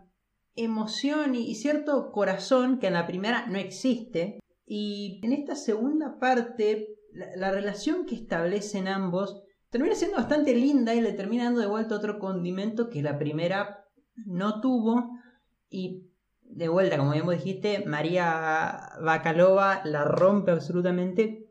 emoción 0.64 1.34
y 1.34 1.54
cierto 1.54 2.10
corazón 2.12 2.78
que 2.78 2.88
en 2.88 2.94
la 2.94 3.06
primera 3.06 3.46
no 3.46 3.58
existe. 3.58 4.40
Y 4.66 5.20
en 5.22 5.32
esta 5.32 5.54
segunda 5.56 6.18
parte 6.18 7.00
la, 7.12 7.50
relación 7.50 8.06
que 8.06 8.14
establecen 8.14 8.88
ambos 8.88 9.42
termina 9.70 9.94
siendo 9.94 10.16
bastante 10.16 10.54
linda 10.54 10.94
y 10.94 11.00
le 11.00 11.12
termina 11.12 11.44
dando 11.44 11.60
de 11.60 11.66
vuelta 11.66 11.96
otro 11.96 12.18
condimento 12.18 12.88
que 12.90 13.02
la 13.02 13.18
primera 13.18 13.84
no 14.26 14.60
tuvo. 14.60 15.10
Y 15.68 16.10
de 16.42 16.68
vuelta, 16.68 16.98
como 16.98 17.12
bien 17.12 17.28
dijiste, 17.28 17.84
María 17.86 18.90
Bacalova 19.02 19.82
la 19.84 20.04
rompe 20.04 20.50
absolutamente, 20.50 21.46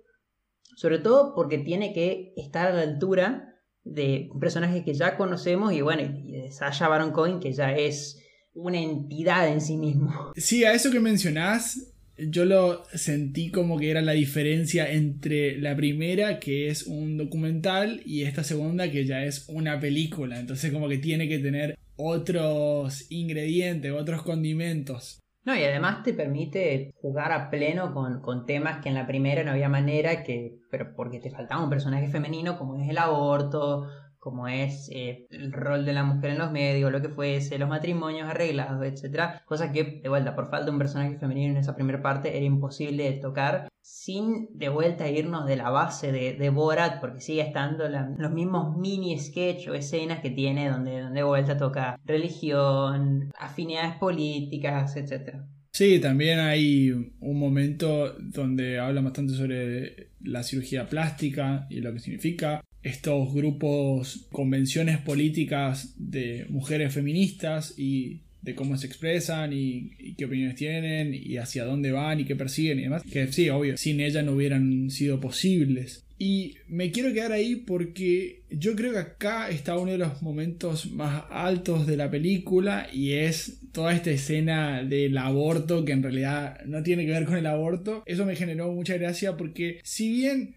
sobre 0.75 0.99
todo 0.99 1.33
porque 1.35 1.57
tiene 1.57 1.93
que 1.93 2.33
estar 2.35 2.67
a 2.67 2.73
la 2.73 2.81
altura 2.81 3.55
de 3.83 4.29
un 4.33 4.39
personaje 4.39 4.83
que 4.83 4.93
ya 4.93 5.17
conocemos 5.17 5.71
y 5.73 5.81
bueno, 5.81 6.01
y 6.01 6.33
de 6.33 6.51
Sasha 6.51 6.89
Baron 6.89 7.11
Cohen 7.11 7.39
que 7.39 7.53
ya 7.53 7.73
es 7.73 8.21
una 8.61 8.79
entidad 8.79 9.47
en 9.47 9.61
sí 9.61 9.77
mismo. 9.77 10.31
Sí, 10.35 10.63
a 10.63 10.73
eso 10.73 10.91
que 10.91 10.99
mencionás, 10.99 11.93
yo 12.17 12.45
lo 12.45 12.83
sentí 12.93 13.51
como 13.51 13.77
que 13.77 13.91
era 13.91 14.01
la 14.01 14.11
diferencia 14.13 14.91
entre 14.91 15.57
la 15.57 15.75
primera, 15.75 16.39
que 16.39 16.67
es 16.67 16.83
un 16.83 17.17
documental, 17.17 18.01
y 18.05 18.23
esta 18.23 18.43
segunda, 18.43 18.91
que 18.91 19.05
ya 19.05 19.23
es 19.23 19.47
una 19.49 19.79
película. 19.79 20.39
Entonces 20.39 20.71
como 20.71 20.89
que 20.89 20.97
tiene 20.97 21.27
que 21.27 21.39
tener 21.39 21.77
otros 21.95 23.11
ingredientes, 23.11 23.91
otros 23.91 24.23
condimentos. 24.23 25.19
No, 25.45 25.55
y 25.55 25.63
además 25.63 26.03
te 26.03 26.13
permite 26.13 26.91
jugar 27.01 27.31
a 27.31 27.49
pleno 27.49 27.93
con, 27.93 28.21
con, 28.21 28.45
temas 28.45 28.83
que 28.83 28.89
en 28.89 28.95
la 28.95 29.07
primera 29.07 29.43
no 29.43 29.51
había 29.51 29.69
manera, 29.69 30.23
que, 30.23 30.59
pero 30.69 30.93
porque 30.95 31.19
te 31.19 31.31
faltaba 31.31 31.63
un 31.63 31.69
personaje 31.69 32.07
femenino 32.07 32.57
como 32.57 32.77
es 32.77 32.89
el 32.89 32.97
aborto, 32.97 33.87
como 34.19 34.47
es 34.47 34.89
eh, 34.91 35.27
el 35.29 35.51
rol 35.51 35.85
de 35.85 35.93
la 35.93 36.03
mujer 36.03 36.31
en 36.31 36.39
los 36.39 36.51
medios, 36.51 36.91
lo 36.91 37.01
que 37.01 37.09
fuese, 37.09 37.57
los 37.57 37.69
matrimonios 37.69 38.29
arreglados, 38.29 38.85
etc. 38.85 39.41
Cosa 39.45 39.71
que, 39.71 40.01
de 40.03 40.09
vuelta, 40.09 40.35
por 40.35 40.49
falta 40.49 40.65
de 40.65 40.71
un 40.71 40.77
personaje 40.77 41.17
femenino 41.17 41.53
en 41.53 41.57
esa 41.57 41.75
primera 41.75 42.01
parte, 42.01 42.35
era 42.35 42.45
imposible 42.45 43.05
de 43.05 43.19
tocar 43.19 43.69
sin 43.81 44.47
de 44.53 44.69
vuelta 44.69 45.09
irnos 45.09 45.47
de 45.47 45.55
la 45.55 45.69
base 45.69 46.11
de, 46.11 46.33
de 46.33 46.49
Borat, 46.49 46.99
porque 46.99 47.21
sigue 47.21 47.41
estando 47.41 47.87
los 47.89 48.31
mismos 48.31 48.77
mini 48.77 49.17
sketch 49.17 49.67
o 49.69 49.73
escenas 49.73 50.19
que 50.19 50.29
tiene 50.29 50.69
donde, 50.69 51.09
de 51.09 51.23
vuelta 51.23 51.57
toca 51.57 51.99
religión, 52.05 53.31
afinidades 53.39 53.95
políticas, 53.95 54.95
etc. 54.95 55.37
Sí, 55.71 55.99
también 55.99 56.39
hay 56.39 56.91
un 56.91 57.39
momento 57.39 58.13
donde 58.19 58.79
habla 58.79 59.01
bastante 59.01 59.33
sobre 59.33 60.11
la 60.21 60.43
cirugía 60.43 60.87
plástica 60.87 61.67
y 61.69 61.79
lo 61.79 61.93
que 61.93 61.99
significa 61.99 62.61
estos 62.83 63.33
grupos, 63.33 64.27
convenciones 64.31 64.97
políticas 64.99 65.93
de 65.97 66.45
mujeres 66.49 66.93
feministas 66.93 67.73
y 67.77 68.21
de 68.41 68.55
cómo 68.55 68.77
se 68.77 68.87
expresan 68.87 69.51
y, 69.53 70.15
qué 70.17 70.25
opiniones 70.25 70.55
tienen 70.55 71.13
y 71.13 71.37
hacia 71.37 71.65
dónde 71.65 71.91
van 71.91 72.19
y 72.19 72.25
qué 72.25 72.35
persiguen 72.35 72.79
y 72.79 72.83
demás. 72.83 73.03
Que 73.03 73.31
sí, 73.31 73.49
obvio, 73.49 73.77
sin 73.77 73.99
ella 73.99 74.21
no 74.21 74.33
hubieran 74.33 74.89
sido 74.91 75.19
posibles. 75.19 76.03
Y 76.21 76.55
me 76.67 76.91
quiero 76.91 77.13
quedar 77.13 77.31
ahí 77.31 77.55
porque 77.55 78.41
yo 78.49 78.75
creo 78.75 78.91
que 78.91 78.99
acá 78.99 79.49
está 79.49 79.77
uno 79.77 79.93
de 79.93 79.97
los 79.97 80.21
momentos 80.21 80.91
más 80.91 81.23
altos 81.29 81.87
de 81.87 81.95
la 81.95 82.11
película 82.11 82.89
y 82.91 83.13
es 83.13 83.59
toda 83.71 83.93
esta 83.93 84.11
escena 84.11 84.83
del 84.83 85.17
aborto 85.17 85.85
que 85.85 85.93
en 85.93 86.03
realidad 86.03 86.59
no 86.65 86.83
tiene 86.83 87.05
que 87.05 87.13
ver 87.13 87.23
con 87.23 87.37
el 87.37 87.45
aborto. 87.45 88.03
Eso 88.05 88.25
me 88.25 88.35
generó 88.35 88.69
mucha 88.73 88.97
gracia 88.97 89.37
porque 89.37 89.79
si 89.83 90.11
bien 90.11 90.55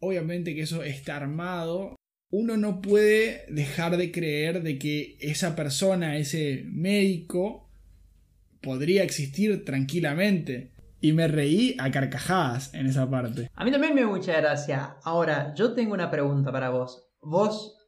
obviamente 0.00 0.54
que 0.54 0.62
eso 0.62 0.82
está 0.82 1.16
armado, 1.16 1.96
uno 2.30 2.56
no 2.56 2.80
puede 2.80 3.46
dejar 3.48 3.96
de 3.96 4.12
creer 4.12 4.62
de 4.62 4.78
que 4.78 5.16
esa 5.20 5.56
persona, 5.56 6.16
ese 6.18 6.64
médico, 6.66 7.70
podría 8.60 9.02
existir 9.02 9.64
tranquilamente. 9.64 10.72
Y 11.00 11.12
me 11.12 11.28
reí 11.28 11.76
a 11.78 11.92
carcajadas 11.92 12.74
en 12.74 12.86
esa 12.86 13.08
parte. 13.08 13.48
A 13.54 13.64
mí 13.64 13.70
también 13.70 13.94
me 13.94 14.00
dio 14.00 14.10
mucha 14.10 14.36
gracia. 14.40 14.96
Ahora, 15.04 15.54
yo 15.54 15.72
tengo 15.72 15.94
una 15.94 16.10
pregunta 16.10 16.50
para 16.50 16.70
vos. 16.70 17.06
¿Vos 17.20 17.78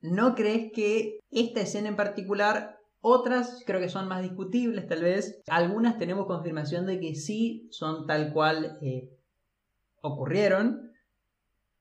no 0.00 0.34
crees 0.34 0.72
que 0.72 1.20
esta 1.30 1.60
escena 1.60 1.88
en 1.88 1.96
particular, 1.96 2.78
otras 3.00 3.62
creo 3.66 3.80
que 3.80 3.88
son 3.88 4.08
más 4.08 4.22
discutibles 4.22 4.88
tal 4.88 5.02
vez, 5.02 5.42
algunas 5.46 5.98
tenemos 5.98 6.26
confirmación 6.26 6.86
de 6.86 6.98
que 6.98 7.14
sí 7.14 7.68
son 7.70 8.06
tal 8.06 8.32
cual 8.32 8.78
eh, 8.82 9.10
ocurrieron, 10.02 10.89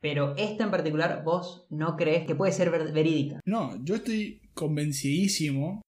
pero 0.02 0.36
esta 0.38 0.64
en 0.64 0.72
particular, 0.72 1.24
vos 1.24 1.66
no 1.70 1.96
crees 1.96 2.26
que 2.26 2.36
puede 2.36 2.52
ser 2.52 2.70
verídica. 2.70 3.42
No, 3.46 3.84
yo 3.84 3.96
estoy 3.96 4.42
convencidísimo, 4.54 5.82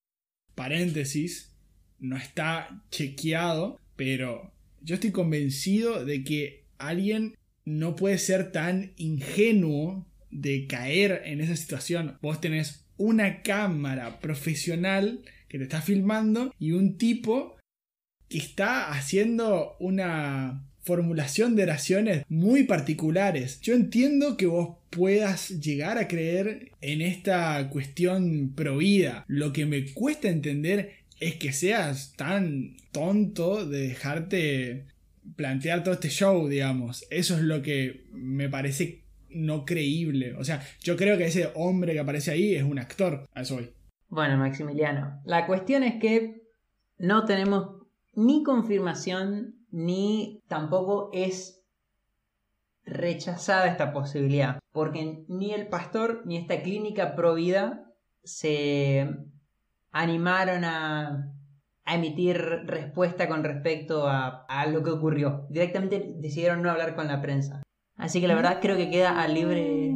paréntesis, 0.55 1.55
no 1.99 2.17
está 2.17 2.83
chequeado, 2.89 3.79
pero 3.95 4.51
yo 4.81 4.95
estoy 4.95 5.11
convencido 5.11 6.03
de 6.03 6.23
que 6.23 6.65
alguien 6.77 7.35
no 7.63 7.95
puede 7.95 8.17
ser 8.17 8.51
tan 8.51 8.93
ingenuo 8.97 10.07
de 10.29 10.65
caer 10.67 11.21
en 11.25 11.41
esa 11.41 11.55
situación. 11.55 12.17
Vos 12.21 12.41
tenés 12.41 12.87
una 12.97 13.41
cámara 13.41 14.19
profesional 14.19 15.21
que 15.47 15.57
te 15.57 15.63
está 15.65 15.81
filmando 15.81 16.53
y 16.59 16.71
un 16.71 16.97
tipo 16.97 17.57
que 18.29 18.37
está 18.37 18.91
haciendo 18.91 19.75
una 19.79 20.70
formulación 20.83 21.55
de 21.55 21.63
oraciones 21.63 22.25
muy 22.29 22.63
particulares. 22.63 23.59
Yo 23.61 23.73
entiendo 23.73 24.37
que 24.37 24.47
vos 24.47 24.77
puedas 24.89 25.49
llegar 25.59 25.97
a 25.97 26.07
creer 26.07 26.71
en 26.81 27.01
esta 27.01 27.69
cuestión 27.69 28.53
prohibida. 28.55 29.25
Lo 29.27 29.53
que 29.53 29.65
me 29.65 29.91
cuesta 29.93 30.29
entender 30.29 30.93
es 31.19 31.35
que 31.35 31.53
seas 31.53 32.13
tan 32.17 32.75
tonto 32.91 33.65
de 33.65 33.89
dejarte 33.89 34.85
plantear 35.35 35.83
todo 35.83 35.93
este 35.93 36.09
show, 36.09 36.47
digamos. 36.47 37.05
Eso 37.09 37.35
es 37.35 37.41
lo 37.41 37.61
que 37.61 38.05
me 38.11 38.49
parece 38.49 39.03
no 39.29 39.65
creíble. 39.65 40.33
O 40.33 40.43
sea, 40.43 40.61
yo 40.81 40.97
creo 40.97 41.17
que 41.17 41.25
ese 41.25 41.49
hombre 41.55 41.93
que 41.93 41.99
aparece 41.99 42.31
ahí 42.31 42.55
es 42.55 42.63
un 42.63 42.79
actor. 42.79 43.25
A. 43.33 43.43
Bueno, 44.09 44.37
Maximiliano, 44.37 45.21
la 45.25 45.45
cuestión 45.47 45.83
es 45.83 46.01
que 46.01 46.41
no 46.97 47.25
tenemos 47.25 47.81
ni 48.13 48.43
confirmación 48.43 49.55
ni 49.71 50.43
tampoco 50.47 51.09
es 51.13 51.63
rechazada 52.83 53.67
esta 53.67 53.93
posibilidad, 53.93 54.59
porque 54.71 55.23
ni 55.27 55.53
el 55.53 55.67
pastor 55.67 56.23
ni 56.25 56.37
esta 56.37 56.61
clínica 56.61 57.15
pro 57.15 57.35
vida 57.35 57.85
se 58.23 59.07
animaron 59.91 60.63
a, 60.65 61.33
a 61.85 61.95
emitir 61.95 62.37
respuesta 62.65 63.27
con 63.27 63.43
respecto 63.43 64.07
a, 64.07 64.45
a 64.45 64.65
lo 64.67 64.83
que 64.83 64.91
ocurrió. 64.91 65.47
Directamente 65.49 66.15
decidieron 66.17 66.61
no 66.61 66.71
hablar 66.71 66.95
con 66.95 67.07
la 67.07 67.21
prensa. 67.21 67.63
Así 67.95 68.19
que 68.19 68.27
la 68.27 68.35
verdad 68.35 68.59
creo 68.61 68.77
que 68.77 68.89
queda 68.89 69.21
a 69.21 69.27
libre, 69.27 69.91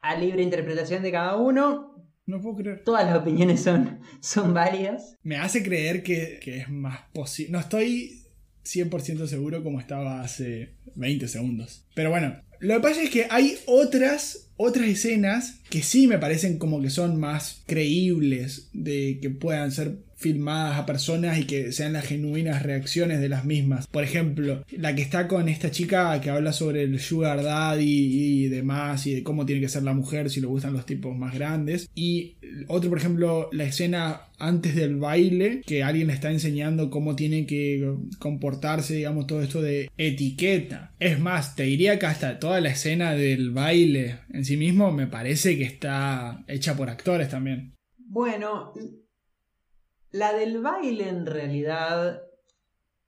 a 0.00 0.16
libre 0.16 0.42
interpretación 0.42 1.02
de 1.02 1.12
cada 1.12 1.36
uno. 1.36 1.94
No 2.26 2.40
puedo 2.42 2.56
creer. 2.56 2.84
Todas 2.84 3.06
las 3.06 3.16
opiniones 3.16 3.62
son, 3.62 4.00
son 4.20 4.52
válidas. 4.52 5.16
Me 5.22 5.36
hace 5.36 5.62
creer 5.62 6.02
que, 6.02 6.38
que 6.42 6.58
es 6.58 6.68
más 6.68 7.00
posible. 7.14 7.52
No 7.52 7.58
estoy 7.58 8.27
100% 8.64 9.26
seguro 9.26 9.62
como 9.62 9.80
estaba 9.80 10.22
hace 10.22 10.74
20 10.94 11.28
segundos. 11.28 11.84
Pero 11.94 12.10
bueno, 12.10 12.40
lo 12.60 12.74
que 12.74 12.80
pasa 12.80 13.02
es 13.02 13.10
que 13.10 13.26
hay 13.30 13.58
otras, 13.66 14.47
otras 14.58 14.88
escenas 14.88 15.60
que 15.70 15.82
sí 15.82 16.06
me 16.06 16.18
parecen 16.18 16.58
como 16.58 16.82
que 16.82 16.90
son 16.90 17.18
más 17.18 17.62
creíbles 17.66 18.68
de 18.72 19.18
que 19.22 19.30
puedan 19.30 19.72
ser 19.72 19.96
filmadas 20.18 20.76
a 20.78 20.84
personas 20.84 21.38
y 21.38 21.44
que 21.44 21.70
sean 21.70 21.92
las 21.92 22.04
genuinas 22.04 22.64
reacciones 22.64 23.20
de 23.20 23.28
las 23.28 23.44
mismas. 23.44 23.86
Por 23.86 24.02
ejemplo, 24.02 24.64
la 24.76 24.94
que 24.94 25.02
está 25.02 25.28
con 25.28 25.48
esta 25.48 25.70
chica 25.70 26.20
que 26.20 26.30
habla 26.30 26.52
sobre 26.52 26.82
el 26.82 26.98
sugar 26.98 27.44
daddy 27.44 27.84
y 27.84 28.48
demás 28.48 29.06
y 29.06 29.14
de 29.14 29.22
cómo 29.22 29.46
tiene 29.46 29.60
que 29.62 29.68
ser 29.68 29.84
la 29.84 29.94
mujer 29.94 30.28
si 30.28 30.40
le 30.40 30.48
gustan 30.48 30.72
los 30.72 30.86
tipos 30.86 31.16
más 31.16 31.34
grandes. 31.34 31.88
Y 31.94 32.34
otro, 32.66 32.90
por 32.90 32.98
ejemplo, 32.98 33.48
la 33.52 33.64
escena 33.64 34.22
antes 34.40 34.74
del 34.74 34.96
baile 34.96 35.62
que 35.66 35.82
alguien 35.82 36.08
le 36.08 36.12
está 36.14 36.30
enseñando 36.30 36.90
cómo 36.90 37.16
tiene 37.16 37.46
que 37.46 37.94
comportarse, 38.18 38.94
digamos, 38.94 39.26
todo 39.26 39.40
esto 39.40 39.62
de 39.62 39.90
etiqueta. 39.98 40.92
Es 40.98 41.20
más, 41.20 41.54
te 41.54 41.64
diría 41.64 41.98
que 41.98 42.06
hasta 42.06 42.40
toda 42.40 42.60
la 42.60 42.70
escena 42.70 43.12
del 43.12 43.50
baile 43.50 44.16
en 44.32 44.44
sí 44.48 44.56
mismo 44.56 44.90
me 44.90 45.06
parece 45.06 45.58
que 45.58 45.64
está 45.64 46.42
hecha 46.46 46.74
por 46.74 46.88
actores 46.88 47.28
también. 47.28 47.76
Bueno, 47.98 48.72
la 50.10 50.32
del 50.32 50.62
baile 50.62 51.08
en 51.08 51.26
realidad... 51.26 52.22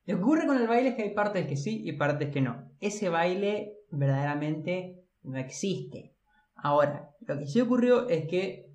Lo 0.05 0.17
que 0.17 0.23
ocurre 0.23 0.47
con 0.47 0.59
el 0.59 0.69
baile 0.69 0.91
es 0.91 0.97
que 0.97 1.05
hay 1.05 1.15
partes 1.15 1.47
que 1.47 1.57
sí 1.57 1.83
y 1.85 1.93
partes 1.93 2.31
que 2.31 2.43
no. 2.43 2.71
Ese 2.79 3.09
baile 3.09 3.79
verdaderamente 3.91 5.03
no 5.23 5.39
existe. 5.39 6.15
Ahora, 6.57 7.11
lo 7.21 7.39
que 7.39 7.47
sí 7.47 7.61
ocurrió 7.61 8.09
es 8.09 8.27
que 8.27 8.71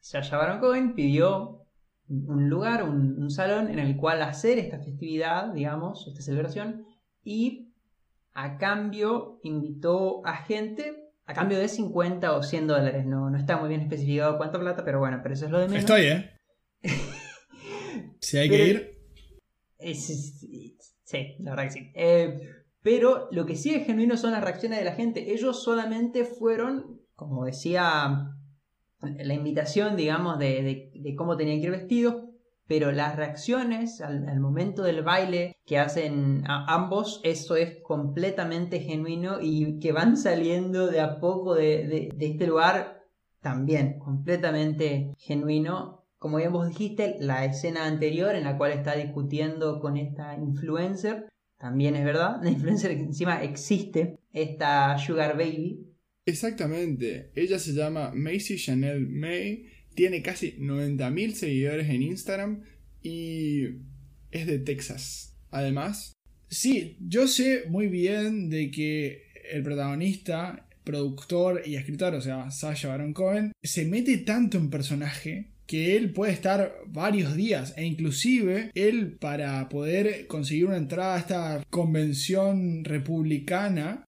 Sasha 0.00 0.38
Baron 0.38 0.58
Cohen 0.58 0.94
pidió 0.94 1.66
un 2.08 2.48
lugar, 2.48 2.82
un, 2.82 3.16
un, 3.22 3.30
salón 3.30 3.68
en 3.68 3.78
el 3.78 3.96
cual 3.96 4.22
hacer 4.22 4.58
esta 4.58 4.80
festividad, 4.80 5.52
digamos, 5.52 6.06
esta 6.08 6.20
celebración, 6.20 6.84
y 7.22 7.72
a 8.34 8.58
cambio 8.58 9.38
invitó 9.44 10.26
a 10.26 10.36
gente, 10.38 11.01
a 11.24 11.34
cambio 11.34 11.58
de 11.58 11.68
50 11.68 12.36
o 12.36 12.42
100 12.42 12.66
dólares, 12.66 13.06
no, 13.06 13.30
no 13.30 13.38
está 13.38 13.56
muy 13.56 13.68
bien 13.68 13.80
especificado 13.80 14.36
cuánto 14.36 14.58
plata, 14.58 14.84
pero 14.84 14.98
bueno, 14.98 15.20
pero 15.22 15.34
eso 15.34 15.46
es 15.46 15.50
lo 15.50 15.60
de 15.60 15.68
menos. 15.68 15.80
Estoy, 15.80 16.02
¿eh? 16.02 16.30
Si 18.20 18.38
hay 18.38 18.48
pero, 18.48 18.64
que 18.64 18.70
ir. 18.70 18.98
Es, 19.78 20.40
sí, 21.04 21.36
la 21.40 21.50
verdad 21.50 21.64
que 21.64 21.70
sí. 21.70 21.92
Eh, 21.94 22.40
pero 22.82 23.28
lo 23.32 23.46
que 23.46 23.56
sí 23.56 23.74
es 23.74 23.84
genuino 23.84 24.16
son 24.16 24.32
las 24.32 24.42
reacciones 24.42 24.78
de 24.78 24.84
la 24.84 24.94
gente. 24.94 25.32
Ellos 25.32 25.62
solamente 25.62 26.24
fueron, 26.24 27.00
como 27.14 27.44
decía 27.44 28.36
la 29.00 29.34
invitación, 29.34 29.96
digamos, 29.96 30.38
de, 30.38 30.62
de, 30.62 30.92
de 30.94 31.14
cómo 31.16 31.36
tenían 31.36 31.60
que 31.60 31.66
ir 31.66 31.72
vestidos, 31.72 32.31
pero 32.66 32.92
las 32.92 33.16
reacciones 33.16 34.00
al, 34.00 34.40
momento 34.40 34.82
del 34.82 35.02
baile 35.02 35.56
que 35.66 35.78
hacen 35.78 36.44
ambos, 36.46 37.20
eso 37.24 37.56
es 37.56 37.78
completamente 37.82 38.80
genuino 38.80 39.38
y 39.40 39.78
que 39.78 39.92
van 39.92 40.16
saliendo 40.16 40.86
de 40.86 41.00
a 41.00 41.20
poco 41.20 41.54
de 41.54 42.12
este 42.18 42.46
lugar 42.46 43.02
también, 43.40 43.98
completamente 43.98 45.14
genuino 45.18 46.02
como 46.22 46.36
bien 46.36 46.52
vos 46.52 46.68
dijiste, 46.68 47.16
la 47.18 47.44
escena 47.44 47.84
anterior 47.84 48.36
en 48.36 48.44
la 48.44 48.56
cual 48.56 48.70
está 48.70 48.94
discutiendo 48.94 49.80
con 49.80 49.96
esta 49.96 50.36
influencer, 50.36 51.26
también 51.58 51.96
es 51.96 52.04
verdad, 52.04 52.36
la 52.42 52.50
influencer 52.50 52.96
que 52.96 53.02
encima 53.02 53.42
existe, 53.42 54.20
esta 54.32 54.96
Sugar 54.98 55.36
Baby. 55.36 55.84
Exactamente, 56.24 57.32
ella 57.34 57.58
se 57.58 57.72
llama 57.72 58.12
Macy 58.14 58.56
Chanel 58.56 59.08
May, 59.08 59.66
tiene 59.94 60.22
casi 60.22 60.56
90.000 60.58 61.32
seguidores 61.32 61.88
en 61.88 62.02
Instagram 62.02 62.62
y 63.02 63.64
es 64.30 64.46
de 64.46 64.58
Texas. 64.58 65.36
Además, 65.50 66.12
sí, 66.48 66.96
yo 67.00 67.28
sé 67.28 67.64
muy 67.68 67.88
bien 67.88 68.48
de 68.48 68.70
que 68.70 69.24
el 69.50 69.62
protagonista, 69.62 70.68
productor 70.84 71.62
y 71.66 71.76
escritor, 71.76 72.14
o 72.14 72.20
sea, 72.20 72.50
Sasha 72.50 72.88
Baron 72.88 73.12
Cohen, 73.12 73.52
se 73.62 73.84
mete 73.84 74.18
tanto 74.18 74.58
en 74.58 74.70
personaje 74.70 75.52
que 75.66 75.96
él 75.96 76.12
puede 76.12 76.32
estar 76.32 76.74
varios 76.86 77.36
días 77.36 77.74
e 77.76 77.84
inclusive 77.84 78.70
él 78.74 79.16
para 79.18 79.68
poder 79.68 80.26
conseguir 80.26 80.66
una 80.66 80.76
entrada 80.76 81.16
a 81.16 81.18
esta 81.18 81.64
convención 81.70 82.84
republicana 82.84 84.04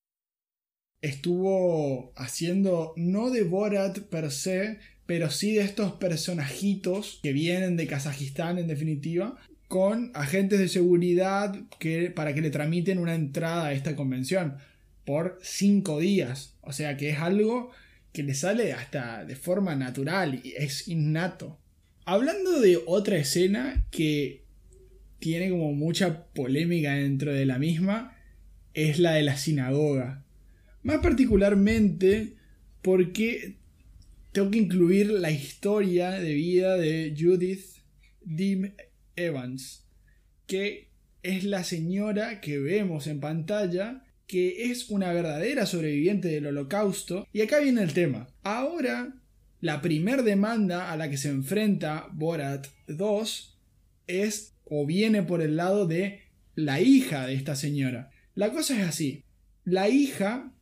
estuvo 1.04 2.12
haciendo 2.16 2.94
no 2.96 3.30
de 3.30 3.42
Borat 3.42 3.98
per 4.08 4.30
se, 4.30 4.78
pero 5.06 5.30
sí 5.30 5.54
de 5.54 5.62
estos 5.62 5.92
personajitos 5.92 7.20
que 7.22 7.32
vienen 7.32 7.76
de 7.76 7.86
Kazajistán 7.86 8.58
en 8.58 8.68
definitiva, 8.68 9.36
con 9.68 10.10
agentes 10.14 10.58
de 10.58 10.68
seguridad 10.68 11.56
que, 11.78 12.10
para 12.10 12.34
que 12.34 12.40
le 12.40 12.50
tramiten 12.50 12.98
una 12.98 13.14
entrada 13.14 13.66
a 13.66 13.72
esta 13.72 13.96
convención 13.96 14.56
por 15.04 15.38
cinco 15.42 15.98
días. 15.98 16.54
O 16.60 16.72
sea 16.72 16.96
que 16.96 17.10
es 17.10 17.18
algo 17.18 17.70
que 18.12 18.22
le 18.22 18.34
sale 18.34 18.72
hasta 18.72 19.24
de 19.24 19.36
forma 19.36 19.74
natural 19.74 20.40
y 20.42 20.54
es 20.56 20.88
innato. 20.88 21.58
Hablando 22.04 22.60
de 22.60 22.80
otra 22.86 23.16
escena 23.16 23.84
que 23.90 24.44
tiene 25.18 25.50
como 25.50 25.72
mucha 25.72 26.26
polémica 26.26 26.94
dentro 26.94 27.32
de 27.32 27.46
la 27.46 27.58
misma, 27.58 28.16
es 28.74 28.98
la 28.98 29.12
de 29.12 29.22
la 29.22 29.36
sinagoga. 29.36 30.22
Más 30.82 30.98
particularmente 30.98 32.34
porque 32.82 33.56
tengo 34.34 34.50
que 34.50 34.58
incluir 34.58 35.10
la 35.10 35.30
historia 35.30 36.10
de 36.10 36.34
vida 36.34 36.76
de 36.76 37.14
Judith 37.16 37.66
Dim 38.20 38.72
Evans, 39.14 39.86
que 40.48 40.88
es 41.22 41.44
la 41.44 41.62
señora 41.62 42.40
que 42.40 42.58
vemos 42.58 43.06
en 43.06 43.20
pantalla 43.20 44.02
que 44.26 44.72
es 44.72 44.90
una 44.90 45.12
verdadera 45.12 45.66
sobreviviente 45.66 46.26
del 46.26 46.48
holocausto. 46.48 47.28
Y 47.32 47.42
acá 47.42 47.60
viene 47.60 47.84
el 47.84 47.92
tema. 47.92 48.26
Ahora, 48.42 49.14
la 49.60 49.80
primer 49.80 50.24
demanda 50.24 50.90
a 50.90 50.96
la 50.96 51.08
que 51.08 51.16
se 51.16 51.28
enfrenta 51.28 52.08
Borat 52.12 52.66
2 52.88 53.58
es 54.08 54.56
o 54.64 54.84
viene 54.84 55.22
por 55.22 55.42
el 55.42 55.54
lado 55.54 55.86
de 55.86 56.22
la 56.56 56.80
hija 56.80 57.28
de 57.28 57.34
esta 57.34 57.54
señora. 57.54 58.10
La 58.34 58.50
cosa 58.50 58.76
es 58.80 58.88
así. 58.88 59.22
La 59.64 59.88
hija 59.88 60.53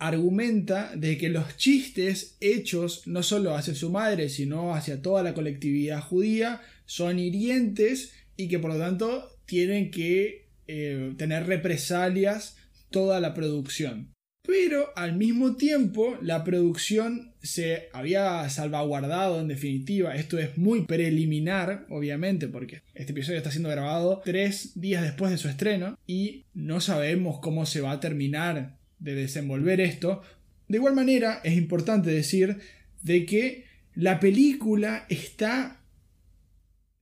argumenta 0.00 0.96
de 0.96 1.18
que 1.18 1.28
los 1.28 1.56
chistes 1.56 2.36
hechos 2.40 3.06
no 3.06 3.22
solo 3.22 3.54
hacia 3.54 3.74
su 3.74 3.90
madre, 3.90 4.30
sino 4.30 4.74
hacia 4.74 5.02
toda 5.02 5.22
la 5.22 5.34
colectividad 5.34 6.00
judía 6.00 6.62
son 6.86 7.18
hirientes 7.18 8.12
y 8.36 8.48
que 8.48 8.58
por 8.58 8.72
lo 8.72 8.78
tanto 8.78 9.38
tienen 9.44 9.90
que 9.90 10.48
eh, 10.66 11.12
tener 11.16 11.46
represalias 11.46 12.56
toda 12.90 13.20
la 13.20 13.34
producción. 13.34 14.12
Pero 14.42 14.88
al 14.96 15.16
mismo 15.16 15.56
tiempo 15.56 16.16
la 16.22 16.44
producción 16.44 17.34
se 17.42 17.90
había 17.92 18.48
salvaguardado 18.48 19.38
en 19.38 19.48
definitiva. 19.48 20.16
Esto 20.16 20.38
es 20.38 20.56
muy 20.56 20.86
preliminar, 20.86 21.86
obviamente, 21.90 22.48
porque 22.48 22.82
este 22.94 23.12
episodio 23.12 23.36
está 23.36 23.50
siendo 23.50 23.68
grabado 23.68 24.22
tres 24.24 24.80
días 24.80 25.02
después 25.02 25.30
de 25.30 25.38
su 25.38 25.48
estreno 25.48 25.98
y 26.06 26.46
no 26.54 26.80
sabemos 26.80 27.38
cómo 27.40 27.66
se 27.66 27.82
va 27.82 27.92
a 27.92 28.00
terminar 28.00 28.79
de 29.00 29.14
desenvolver 29.14 29.80
esto. 29.80 30.22
De 30.68 30.76
igual 30.76 30.94
manera, 30.94 31.40
es 31.42 31.56
importante 31.56 32.10
decir 32.10 32.58
de 33.02 33.26
que 33.26 33.64
la 33.94 34.20
película 34.20 35.06
está 35.08 35.80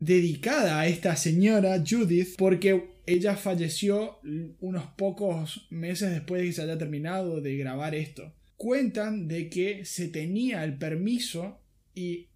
dedicada 0.00 0.80
a 0.80 0.86
esta 0.86 1.16
señora 1.16 1.82
Judith 1.86 2.36
porque 2.38 2.90
ella 3.06 3.36
falleció 3.36 4.20
unos 4.60 4.84
pocos 4.96 5.66
meses 5.70 6.10
después 6.10 6.40
de 6.40 6.48
que 6.48 6.52
se 6.52 6.62
haya 6.62 6.78
terminado 6.78 7.40
de 7.40 7.56
grabar 7.56 7.94
esto. 7.94 8.32
Cuentan 8.56 9.28
de 9.28 9.48
que 9.48 9.84
se 9.84 10.08
tenía 10.08 10.64
el 10.64 10.78
permiso 10.78 11.60
y 11.94 12.28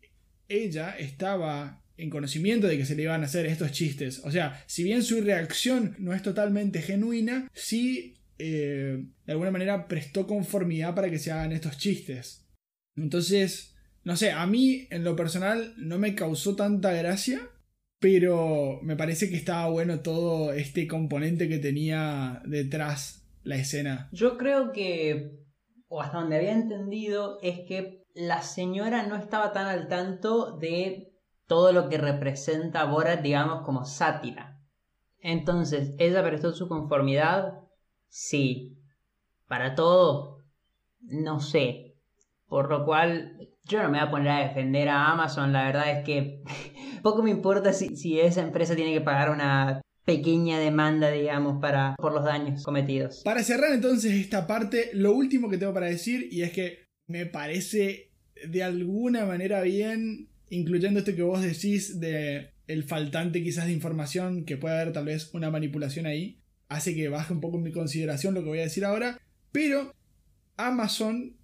ella 0.48 0.96
estaba 0.98 1.82
en 1.96 2.10
conocimiento 2.10 2.66
de 2.66 2.78
que 2.78 2.86
se 2.86 2.96
le 2.96 3.02
iban 3.02 3.22
a 3.22 3.26
hacer 3.26 3.46
estos 3.46 3.72
chistes. 3.72 4.20
O 4.24 4.30
sea, 4.30 4.64
si 4.66 4.82
bien 4.82 5.02
su 5.02 5.20
reacción 5.20 5.94
no 5.98 6.14
es 6.14 6.22
totalmente 6.22 6.80
genuina, 6.80 7.50
sí 7.54 8.14
eh, 8.42 9.06
de 9.24 9.32
alguna 9.32 9.50
manera 9.50 9.86
prestó 9.86 10.26
conformidad 10.26 10.94
para 10.94 11.10
que 11.10 11.18
se 11.18 11.30
hagan 11.30 11.52
estos 11.52 11.78
chistes. 11.78 12.48
Entonces, 12.96 13.76
no 14.04 14.16
sé, 14.16 14.32
a 14.32 14.46
mí 14.46 14.88
en 14.90 15.04
lo 15.04 15.14
personal 15.16 15.74
no 15.76 15.98
me 15.98 16.14
causó 16.14 16.56
tanta 16.56 16.92
gracia 16.92 17.48
pero 18.02 18.80
me 18.82 18.96
parece 18.96 19.30
que 19.30 19.36
estaba 19.36 19.70
bueno 19.70 20.00
todo 20.00 20.52
este 20.52 20.88
componente 20.88 21.48
que 21.48 21.58
tenía 21.58 22.42
detrás 22.44 23.24
la 23.44 23.54
escena. 23.54 24.08
Yo 24.10 24.36
creo 24.36 24.72
que, 24.72 25.38
o 25.86 26.02
hasta 26.02 26.18
donde 26.18 26.36
había 26.36 26.50
entendido, 26.50 27.38
es 27.42 27.60
que 27.60 28.04
la 28.12 28.42
señora 28.42 29.06
no 29.06 29.14
estaba 29.14 29.52
tan 29.52 29.68
al 29.68 29.86
tanto 29.86 30.58
de 30.58 31.14
todo 31.46 31.72
lo 31.72 31.88
que 31.88 31.96
representa 31.96 32.86
Borat, 32.86 33.22
digamos, 33.22 33.64
como 33.64 33.84
sátira. 33.84 34.60
Entonces, 35.20 35.94
¿ella 35.98 36.24
prestó 36.24 36.52
su 36.52 36.66
conformidad? 36.66 37.60
Sí. 38.12 38.76
Para 39.48 39.74
todo, 39.74 40.44
no 41.00 41.40
sé. 41.40 41.94
Por 42.46 42.68
lo 42.68 42.84
cual, 42.84 43.48
yo 43.64 43.82
no 43.82 43.88
me 43.88 43.98
voy 43.98 44.06
a 44.06 44.10
poner 44.10 44.28
a 44.28 44.48
defender 44.48 44.90
a 44.90 45.10
Amazon. 45.10 45.52
La 45.52 45.64
verdad 45.64 45.90
es 45.90 46.04
que 46.04 46.42
poco 47.02 47.22
me 47.22 47.30
importa 47.30 47.72
si, 47.72 47.96
si 47.96 48.20
esa 48.20 48.42
empresa 48.42 48.76
tiene 48.76 48.92
que 48.92 49.00
pagar 49.00 49.30
una 49.30 49.80
pequeña 50.04 50.58
demanda, 50.58 51.10
digamos, 51.10 51.58
para, 51.62 51.94
por 51.96 52.12
los 52.12 52.24
daños 52.24 52.62
cometidos. 52.62 53.22
Para 53.24 53.42
cerrar 53.42 53.72
entonces 53.72 54.12
esta 54.12 54.46
parte, 54.46 54.90
lo 54.92 55.14
último 55.14 55.48
que 55.48 55.56
tengo 55.56 55.72
para 55.72 55.86
decir, 55.86 56.28
y 56.30 56.42
es 56.42 56.52
que 56.52 56.84
me 57.06 57.24
parece 57.24 58.10
de 58.46 58.62
alguna 58.62 59.24
manera 59.24 59.62
bien, 59.62 60.28
incluyendo 60.50 60.98
esto 60.98 61.16
que 61.16 61.22
vos 61.22 61.40
decís 61.40 61.98
de 61.98 62.50
el 62.66 62.84
faltante 62.84 63.42
quizás 63.42 63.66
de 63.66 63.72
información, 63.72 64.44
que 64.44 64.58
puede 64.58 64.78
haber 64.78 64.92
tal 64.92 65.06
vez 65.06 65.32
una 65.32 65.50
manipulación 65.50 66.04
ahí, 66.04 66.41
hace 66.72 66.94
que 66.94 67.08
baje 67.08 67.32
un 67.32 67.40
poco 67.40 67.58
mi 67.58 67.72
consideración 67.72 68.34
lo 68.34 68.42
que 68.42 68.48
voy 68.48 68.58
a 68.60 68.62
decir 68.62 68.84
ahora, 68.84 69.20
pero 69.52 69.94
Amazon 70.56 71.36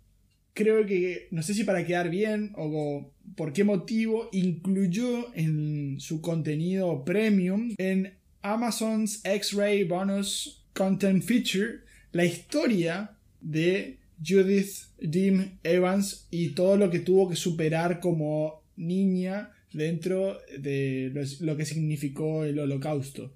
creo 0.55 0.85
que, 0.87 1.29
no 1.31 1.43
sé 1.43 1.55
si 1.55 1.65
para 1.65 1.87
quedar 1.87 2.11
bien 2.11 2.53
o 2.57 3.13
por 3.37 3.53
qué 3.53 3.63
motivo, 3.63 4.29
incluyó 4.33 5.33
en 5.35 6.01
su 6.01 6.21
contenido 6.21 7.05
premium, 7.05 7.75
en 7.79 8.15
Amazon's 8.43 9.21
X-Ray 9.25 9.85
Bonus 9.85 10.65
Content 10.73 11.23
Feature, 11.23 11.81
la 12.13 12.25
historia 12.25 13.17
de 13.41 13.99
Judith 14.27 14.73
Dim 15.01 15.59
Evans 15.63 16.27
y 16.31 16.51
todo 16.51 16.77
lo 16.77 16.91
que 16.91 17.01
tuvo 17.01 17.29
que 17.29 17.37
superar 17.37 18.01
como 18.01 18.63
niña 18.77 19.53
dentro 19.73 20.39
de 20.59 21.13
lo 21.41 21.57
que 21.57 21.67
significó 21.67 22.45
el 22.45 22.59
holocausto. 22.59 23.33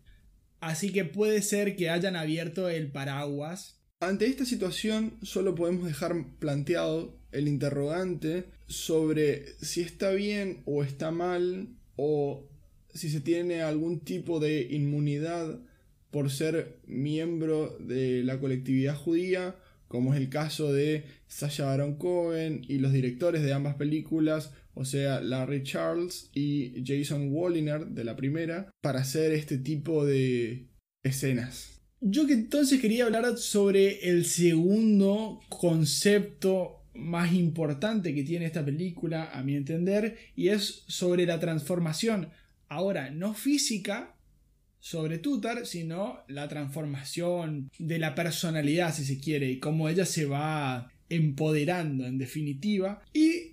Así 0.63 0.93
que 0.93 1.05
puede 1.05 1.43
ser 1.43 1.75
que 1.75 1.91
hayan 1.91 2.15
abierto 2.15 2.69
el 2.69 2.93
paraguas. 2.93 3.81
Ante 3.99 4.27
esta 4.27 4.45
situación 4.45 5.15
solo 5.21 5.57
podemos 5.57 5.87
dejar 5.87 6.15
planteado 6.39 7.19
el 7.33 7.49
interrogante 7.49 8.45
sobre 8.69 9.57
si 9.61 9.81
está 9.81 10.13
bien 10.13 10.63
o 10.65 10.85
está 10.85 11.11
mal 11.11 11.67
o 11.97 12.49
si 12.95 13.11
se 13.11 13.21
tiene 13.21 13.63
algún 13.63 13.99
tipo 14.01 14.39
de 14.39 14.69
inmunidad 14.71 15.59
por 16.13 16.31
ser 16.31 16.79
miembro 16.87 17.77
de 17.81 18.23
la 18.23 18.39
colectividad 18.39 18.95
judía, 18.95 19.57
como 19.89 20.15
es 20.15 20.21
el 20.21 20.29
caso 20.29 20.73
de 20.73 21.03
Sasha 21.27 21.65
Baron 21.65 21.97
Cohen 21.97 22.65
y 22.69 22.79
los 22.79 22.93
directores 22.93 23.43
de 23.43 23.53
ambas 23.53 23.75
películas, 23.75 24.53
o 24.75 24.85
sea, 24.85 25.21
Larry 25.21 25.63
Charles 25.63 26.31
y 26.35 26.83
Jason 26.85 27.29
Walliner 27.31 27.87
de 27.87 28.05
la 28.05 28.17
primera, 28.17 28.71
para 28.81 29.01
hacer 29.01 29.33
este 29.33 29.59
tipo 29.59 30.05
de 30.05 30.69
escenas. 31.03 31.81
Yo 32.01 32.27
que 32.27 32.33
entonces 32.33 32.81
quería 32.81 33.05
hablar 33.05 33.37
sobre 33.37 34.09
el 34.09 34.25
segundo 34.25 35.41
concepto 35.49 36.83
más 36.95 37.33
importante 37.33 38.15
que 38.15 38.25
tiene 38.25 38.47
esta 38.47 38.65
película, 38.65 39.31
a 39.33 39.43
mi 39.43 39.55
entender, 39.55 40.19
y 40.35 40.49
es 40.49 40.85
sobre 40.89 41.27
la 41.27 41.39
transformación. 41.39 42.31
Ahora, 42.69 43.11
no 43.11 43.35
física 43.35 44.17
sobre 44.79 45.19
Tutar, 45.19 45.65
sino 45.65 46.25
la 46.27 46.49
transformación 46.49 47.71
de 47.79 47.99
la 47.99 48.15
personalidad, 48.15 48.93
si 48.93 49.05
se 49.05 49.21
quiere, 49.21 49.51
y 49.51 49.61
cómo 49.61 49.89
ella 49.89 50.05
se 50.05 50.27
va 50.27 50.91
empoderando 51.09 52.05
en 52.05 52.19
definitiva, 52.19 53.03
y 53.13 53.52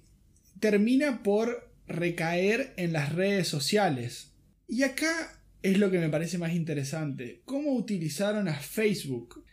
termina 0.59 1.23
por 1.23 1.69
recaer 1.87 2.73
en 2.77 2.93
las 2.93 3.13
redes 3.13 3.47
sociales. 3.47 4.31
Y 4.67 4.83
acá 4.83 5.41
es 5.61 5.77
lo 5.77 5.91
que 5.91 5.99
me 5.99 6.09
parece 6.09 6.37
más 6.37 6.53
interesante. 6.53 7.41
¿Cómo 7.45 7.73
utilizaron 7.73 8.47
a 8.47 8.55
Facebook? 8.55 9.43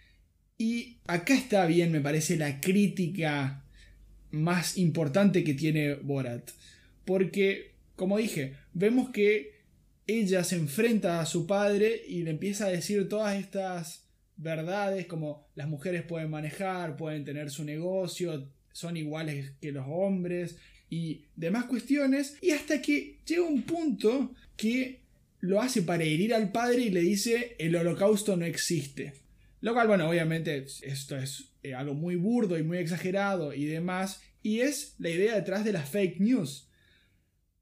Y 0.58 0.98
acá 1.06 1.34
está 1.34 1.66
bien, 1.66 1.92
me 1.92 2.00
parece, 2.00 2.36
la 2.36 2.60
crítica 2.60 3.64
más 4.30 4.76
importante 4.76 5.44
que 5.44 5.54
tiene 5.54 5.94
Borat. 5.94 6.50
Porque, 7.04 7.74
como 7.94 8.18
dije, 8.18 8.56
vemos 8.72 9.10
que 9.10 9.56
ella 10.06 10.44
se 10.44 10.56
enfrenta 10.56 11.20
a 11.20 11.26
su 11.26 11.46
padre 11.46 12.02
y 12.06 12.22
le 12.22 12.30
empieza 12.30 12.66
a 12.66 12.70
decir 12.70 13.08
todas 13.08 13.36
estas 13.36 14.06
verdades 14.36 15.06
como 15.06 15.48
las 15.54 15.68
mujeres 15.68 16.02
pueden 16.02 16.30
manejar, 16.30 16.96
pueden 16.96 17.24
tener 17.24 17.50
su 17.50 17.64
negocio, 17.64 18.50
son 18.72 18.96
iguales 18.96 19.52
que 19.60 19.72
los 19.72 19.86
hombres 19.88 20.58
y 20.90 21.24
demás 21.34 21.64
cuestiones. 21.64 22.36
Y 22.40 22.50
hasta 22.50 22.80
que 22.80 23.18
llega 23.26 23.42
un 23.42 23.62
punto 23.62 24.34
que 24.56 25.00
lo 25.40 25.60
hace 25.60 25.82
para 25.82 26.04
herir 26.04 26.34
al 26.34 26.52
padre 26.52 26.82
y 26.82 26.90
le 26.90 27.00
dice 27.00 27.56
el 27.58 27.76
holocausto 27.76 28.36
no 28.36 28.44
existe. 28.44 29.14
Lo 29.60 29.72
cual, 29.72 29.88
bueno, 29.88 30.08
obviamente 30.08 30.66
esto 30.82 31.16
es 31.16 31.52
eh, 31.62 31.74
algo 31.74 31.94
muy 31.94 32.16
burdo 32.16 32.58
y 32.58 32.62
muy 32.62 32.78
exagerado 32.78 33.52
y 33.54 33.64
demás, 33.64 34.22
y 34.42 34.60
es 34.60 34.94
la 34.98 35.10
idea 35.10 35.34
detrás 35.34 35.64
de 35.64 35.72
las 35.72 35.88
fake 35.88 36.20
news. 36.20 36.68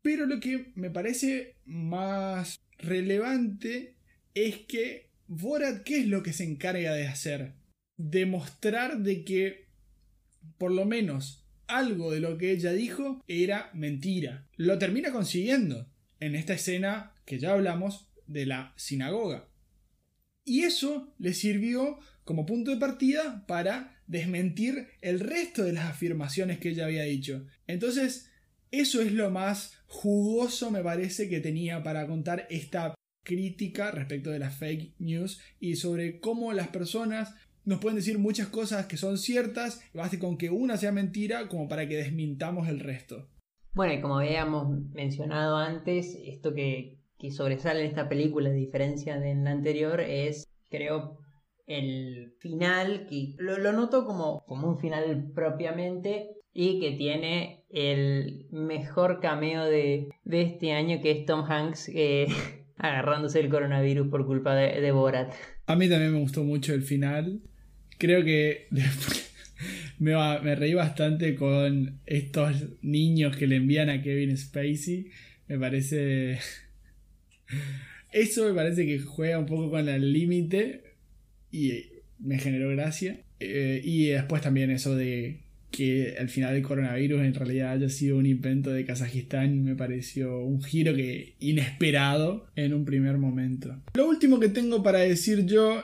Pero 0.02 0.26
lo 0.26 0.40
que 0.40 0.72
me 0.74 0.90
parece 0.90 1.54
más 1.64 2.60
relevante 2.78 3.94
es 4.34 4.58
que 4.58 5.10
Borat, 5.26 5.82
¿qué 5.84 6.00
es 6.00 6.06
lo 6.06 6.22
que 6.22 6.34
se 6.34 6.44
encarga 6.44 6.92
de 6.92 7.06
hacer? 7.06 7.54
Demostrar 7.96 8.98
de 8.98 9.24
que, 9.24 9.68
por 10.58 10.70
lo 10.70 10.84
menos, 10.84 11.43
algo 11.66 12.12
de 12.12 12.20
lo 12.20 12.38
que 12.38 12.52
ella 12.52 12.72
dijo 12.72 13.22
era 13.28 13.70
mentira. 13.74 14.46
Lo 14.56 14.78
termina 14.78 15.12
consiguiendo 15.12 15.88
en 16.20 16.34
esta 16.34 16.54
escena 16.54 17.14
que 17.24 17.38
ya 17.38 17.52
hablamos 17.52 18.08
de 18.26 18.46
la 18.46 18.72
sinagoga. 18.76 19.48
Y 20.44 20.64
eso 20.64 21.14
le 21.18 21.32
sirvió 21.32 21.98
como 22.24 22.46
punto 22.46 22.70
de 22.70 22.76
partida 22.76 23.46
para 23.46 24.02
desmentir 24.06 24.88
el 25.00 25.20
resto 25.20 25.62
de 25.62 25.72
las 25.72 25.86
afirmaciones 25.86 26.58
que 26.58 26.70
ella 26.70 26.86
había 26.86 27.04
dicho. 27.04 27.46
Entonces, 27.66 28.30
eso 28.70 29.00
es 29.00 29.12
lo 29.12 29.30
más 29.30 29.78
jugoso, 29.86 30.70
me 30.70 30.82
parece, 30.82 31.28
que 31.28 31.40
tenía 31.40 31.82
para 31.82 32.06
contar 32.06 32.46
esta 32.50 32.94
crítica 33.24 33.90
respecto 33.90 34.30
de 34.30 34.38
las 34.38 34.56
fake 34.56 34.94
news 34.98 35.40
y 35.58 35.76
sobre 35.76 36.20
cómo 36.20 36.52
las 36.52 36.68
personas 36.68 37.34
nos 37.64 37.80
pueden 37.80 37.96
decir 37.96 38.18
muchas 38.18 38.48
cosas 38.48 38.86
que 38.86 38.96
son 38.96 39.18
ciertas, 39.18 39.82
basta 39.94 40.18
con 40.18 40.36
que 40.36 40.50
una 40.50 40.76
sea 40.76 40.92
mentira 40.92 41.48
como 41.48 41.68
para 41.68 41.88
que 41.88 41.96
desmintamos 41.96 42.68
el 42.68 42.80
resto. 42.80 43.28
Bueno, 43.74 43.94
y 43.94 44.00
como 44.00 44.18
habíamos 44.18 44.68
mencionado 44.92 45.56
antes, 45.56 46.16
esto 46.24 46.54
que, 46.54 46.98
que 47.18 47.32
sobresale 47.32 47.80
en 47.80 47.86
esta 47.86 48.08
película, 48.08 48.50
a 48.50 48.52
diferencia 48.52 49.18
de 49.18 49.34
la 49.34 49.50
anterior, 49.50 50.00
es, 50.00 50.46
creo, 50.70 51.18
el 51.66 52.34
final, 52.38 53.06
que 53.08 53.34
lo, 53.38 53.72
noto 53.72 54.04
como, 54.04 54.44
como 54.46 54.68
un 54.68 54.78
final 54.78 55.32
propiamente, 55.34 56.30
y 56.52 56.78
que 56.78 56.92
tiene 56.92 57.64
el 57.70 58.46
mejor 58.52 59.18
cameo 59.20 59.64
de, 59.64 60.08
este 60.24 60.72
año, 60.72 61.00
que 61.02 61.10
es 61.10 61.26
Tom 61.26 61.44
Hanks 61.50 61.90
eh, 61.92 62.26
agarrándose 62.76 63.40
el 63.40 63.48
coronavirus 63.48 64.08
por 64.08 64.24
culpa 64.24 64.54
de, 64.54 64.80
de 64.80 64.92
Borat. 64.92 65.34
A 65.66 65.74
mí 65.74 65.88
también 65.88 66.12
me 66.12 66.20
gustó 66.20 66.44
mucho 66.44 66.74
el 66.74 66.82
final. 66.82 67.40
Creo 67.98 68.24
que 68.24 68.68
me, 69.98 70.12
me 70.42 70.54
reí 70.54 70.74
bastante 70.74 71.34
con 71.34 72.00
estos 72.06 72.52
niños 72.82 73.36
que 73.36 73.46
le 73.46 73.56
envían 73.56 73.90
a 73.90 74.02
Kevin 74.02 74.36
Spacey. 74.36 75.10
Me 75.48 75.58
parece. 75.58 76.38
Eso 78.12 78.46
me 78.46 78.54
parece 78.54 78.86
que 78.86 79.00
juega 79.00 79.38
un 79.38 79.46
poco 79.46 79.70
con 79.70 79.88
el 79.88 80.12
límite 80.12 80.82
y 81.50 81.84
me 82.18 82.38
generó 82.38 82.70
gracia. 82.70 83.20
Eh, 83.40 83.80
y 83.84 84.06
después 84.06 84.40
también 84.42 84.70
eso 84.70 84.94
de 84.94 85.40
que 85.70 86.14
al 86.18 86.28
final 86.28 86.54
el 86.54 86.62
coronavirus 86.62 87.22
en 87.22 87.34
realidad 87.34 87.72
haya 87.72 87.88
sido 87.88 88.16
un 88.16 88.26
invento 88.26 88.70
de 88.70 88.84
Kazajistán 88.84 89.64
me 89.64 89.74
pareció 89.74 90.38
un 90.38 90.62
giro 90.62 90.94
que 90.94 91.34
inesperado 91.40 92.46
en 92.54 92.74
un 92.74 92.84
primer 92.84 93.18
momento. 93.18 93.82
Lo 93.94 94.08
último 94.08 94.38
que 94.38 94.48
tengo 94.48 94.84
para 94.84 95.00
decir 95.00 95.46
yo 95.46 95.82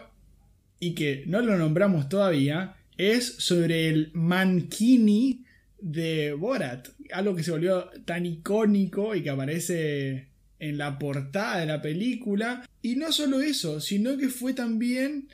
y 0.80 0.94
que 0.94 1.24
no 1.26 1.40
lo 1.42 1.56
nombramos 1.56 2.08
todavía 2.08 2.76
es 2.96 3.36
sobre 3.38 3.88
el 3.88 4.10
mankini 4.14 5.44
de 5.78 6.32
Borat, 6.32 6.88
algo 7.12 7.36
que 7.36 7.42
se 7.42 7.50
volvió 7.50 7.88
tan 8.04 8.26
icónico 8.26 9.14
y 9.14 9.22
que 9.22 9.30
aparece 9.30 10.28
en 10.58 10.78
la 10.78 10.98
portada 10.98 11.60
de 11.60 11.66
la 11.66 11.80
película. 11.80 12.68
Y 12.82 12.96
no 12.96 13.12
solo 13.12 13.40
eso, 13.40 13.80
sino 13.80 14.16
que 14.16 14.28
fue 14.28 14.52
también 14.52 15.28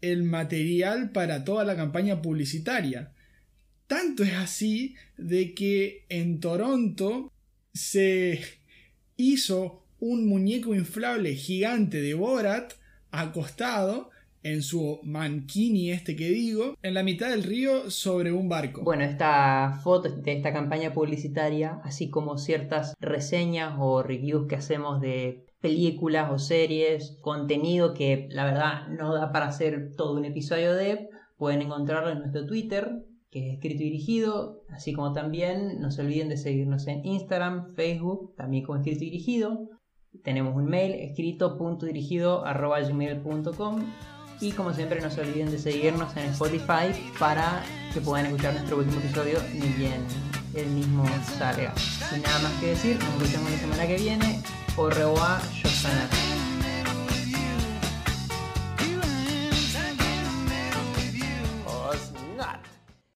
el 0.00 0.22
material 0.22 1.10
para 1.10 1.44
toda 1.44 1.64
la 1.64 1.76
campaña 1.76 2.20
publicitaria. 2.20 3.12
Tanto 3.86 4.24
es 4.24 4.34
así 4.34 4.96
de 5.16 5.54
que 5.54 6.04
en 6.08 6.40
Toronto 6.40 7.32
se 7.72 8.40
hizo 9.16 9.84
un 10.00 10.26
muñeco 10.26 10.74
inflable 10.74 11.34
gigante 11.34 12.00
de 12.00 12.14
Borat 12.14 12.74
acostado 13.10 14.10
en 14.44 14.62
su 14.62 15.00
mankini 15.02 15.90
este 15.90 16.14
que 16.14 16.28
digo, 16.28 16.76
en 16.82 16.94
la 16.94 17.02
mitad 17.02 17.30
del 17.30 17.42
río 17.42 17.90
sobre 17.90 18.30
un 18.30 18.48
barco. 18.48 18.84
Bueno, 18.84 19.02
esta 19.02 19.80
foto 19.82 20.10
de 20.10 20.32
esta 20.32 20.52
campaña 20.52 20.92
publicitaria, 20.92 21.80
así 21.82 22.08
como 22.10 22.38
ciertas 22.38 22.94
reseñas 23.00 23.74
o 23.78 24.02
reviews 24.02 24.46
que 24.46 24.56
hacemos 24.56 25.00
de 25.00 25.46
películas 25.60 26.30
o 26.30 26.38
series, 26.38 27.16
contenido 27.22 27.94
que 27.94 28.28
la 28.30 28.44
verdad 28.44 28.86
no 28.88 29.14
da 29.14 29.32
para 29.32 29.46
hacer 29.46 29.92
todo 29.96 30.14
un 30.14 30.26
episodio 30.26 30.74
de, 30.74 31.08
pueden 31.38 31.62
encontrarlo 31.62 32.10
en 32.10 32.18
nuestro 32.18 32.44
Twitter, 32.44 33.02
que 33.30 33.48
es 33.48 33.54
escrito 33.54 33.82
y 33.82 33.86
dirigido, 33.86 34.62
así 34.68 34.92
como 34.92 35.14
también 35.14 35.80
no 35.80 35.90
se 35.90 36.02
olviden 36.02 36.28
de 36.28 36.36
seguirnos 36.36 36.86
en 36.86 37.02
Instagram, 37.04 37.74
Facebook, 37.74 38.34
también 38.36 38.62
como 38.62 38.76
escrito 38.78 39.04
y 39.04 39.10
dirigido. 39.10 39.70
Tenemos 40.22 40.54
un 40.54 40.66
mail 40.66 40.92
escrito.dirigido.gmail.com 40.92 43.84
y 44.40 44.52
como 44.52 44.72
siempre 44.72 45.00
no 45.00 45.10
se 45.10 45.20
olviden 45.20 45.50
de 45.50 45.58
seguirnos 45.58 46.16
en 46.16 46.26
Spotify 46.26 46.92
para 47.18 47.62
que 47.92 48.00
puedan 48.00 48.26
escuchar 48.26 48.54
nuestro 48.54 48.78
último 48.78 49.00
episodio 49.00 49.38
ni 49.52 49.68
bien 49.68 50.04
el 50.54 50.66
mismo 50.66 51.04
salga. 51.38 51.74
Sin 51.76 52.22
nada 52.22 52.38
más 52.40 52.52
que 52.60 52.68
decir, 52.68 52.98
nos 52.98 53.22
escuchamos 53.22 53.50
la 53.50 53.58
semana 53.58 53.86
que 53.86 53.96
viene. 53.96 54.42
Au 54.76 54.88
revoir. 54.88 55.40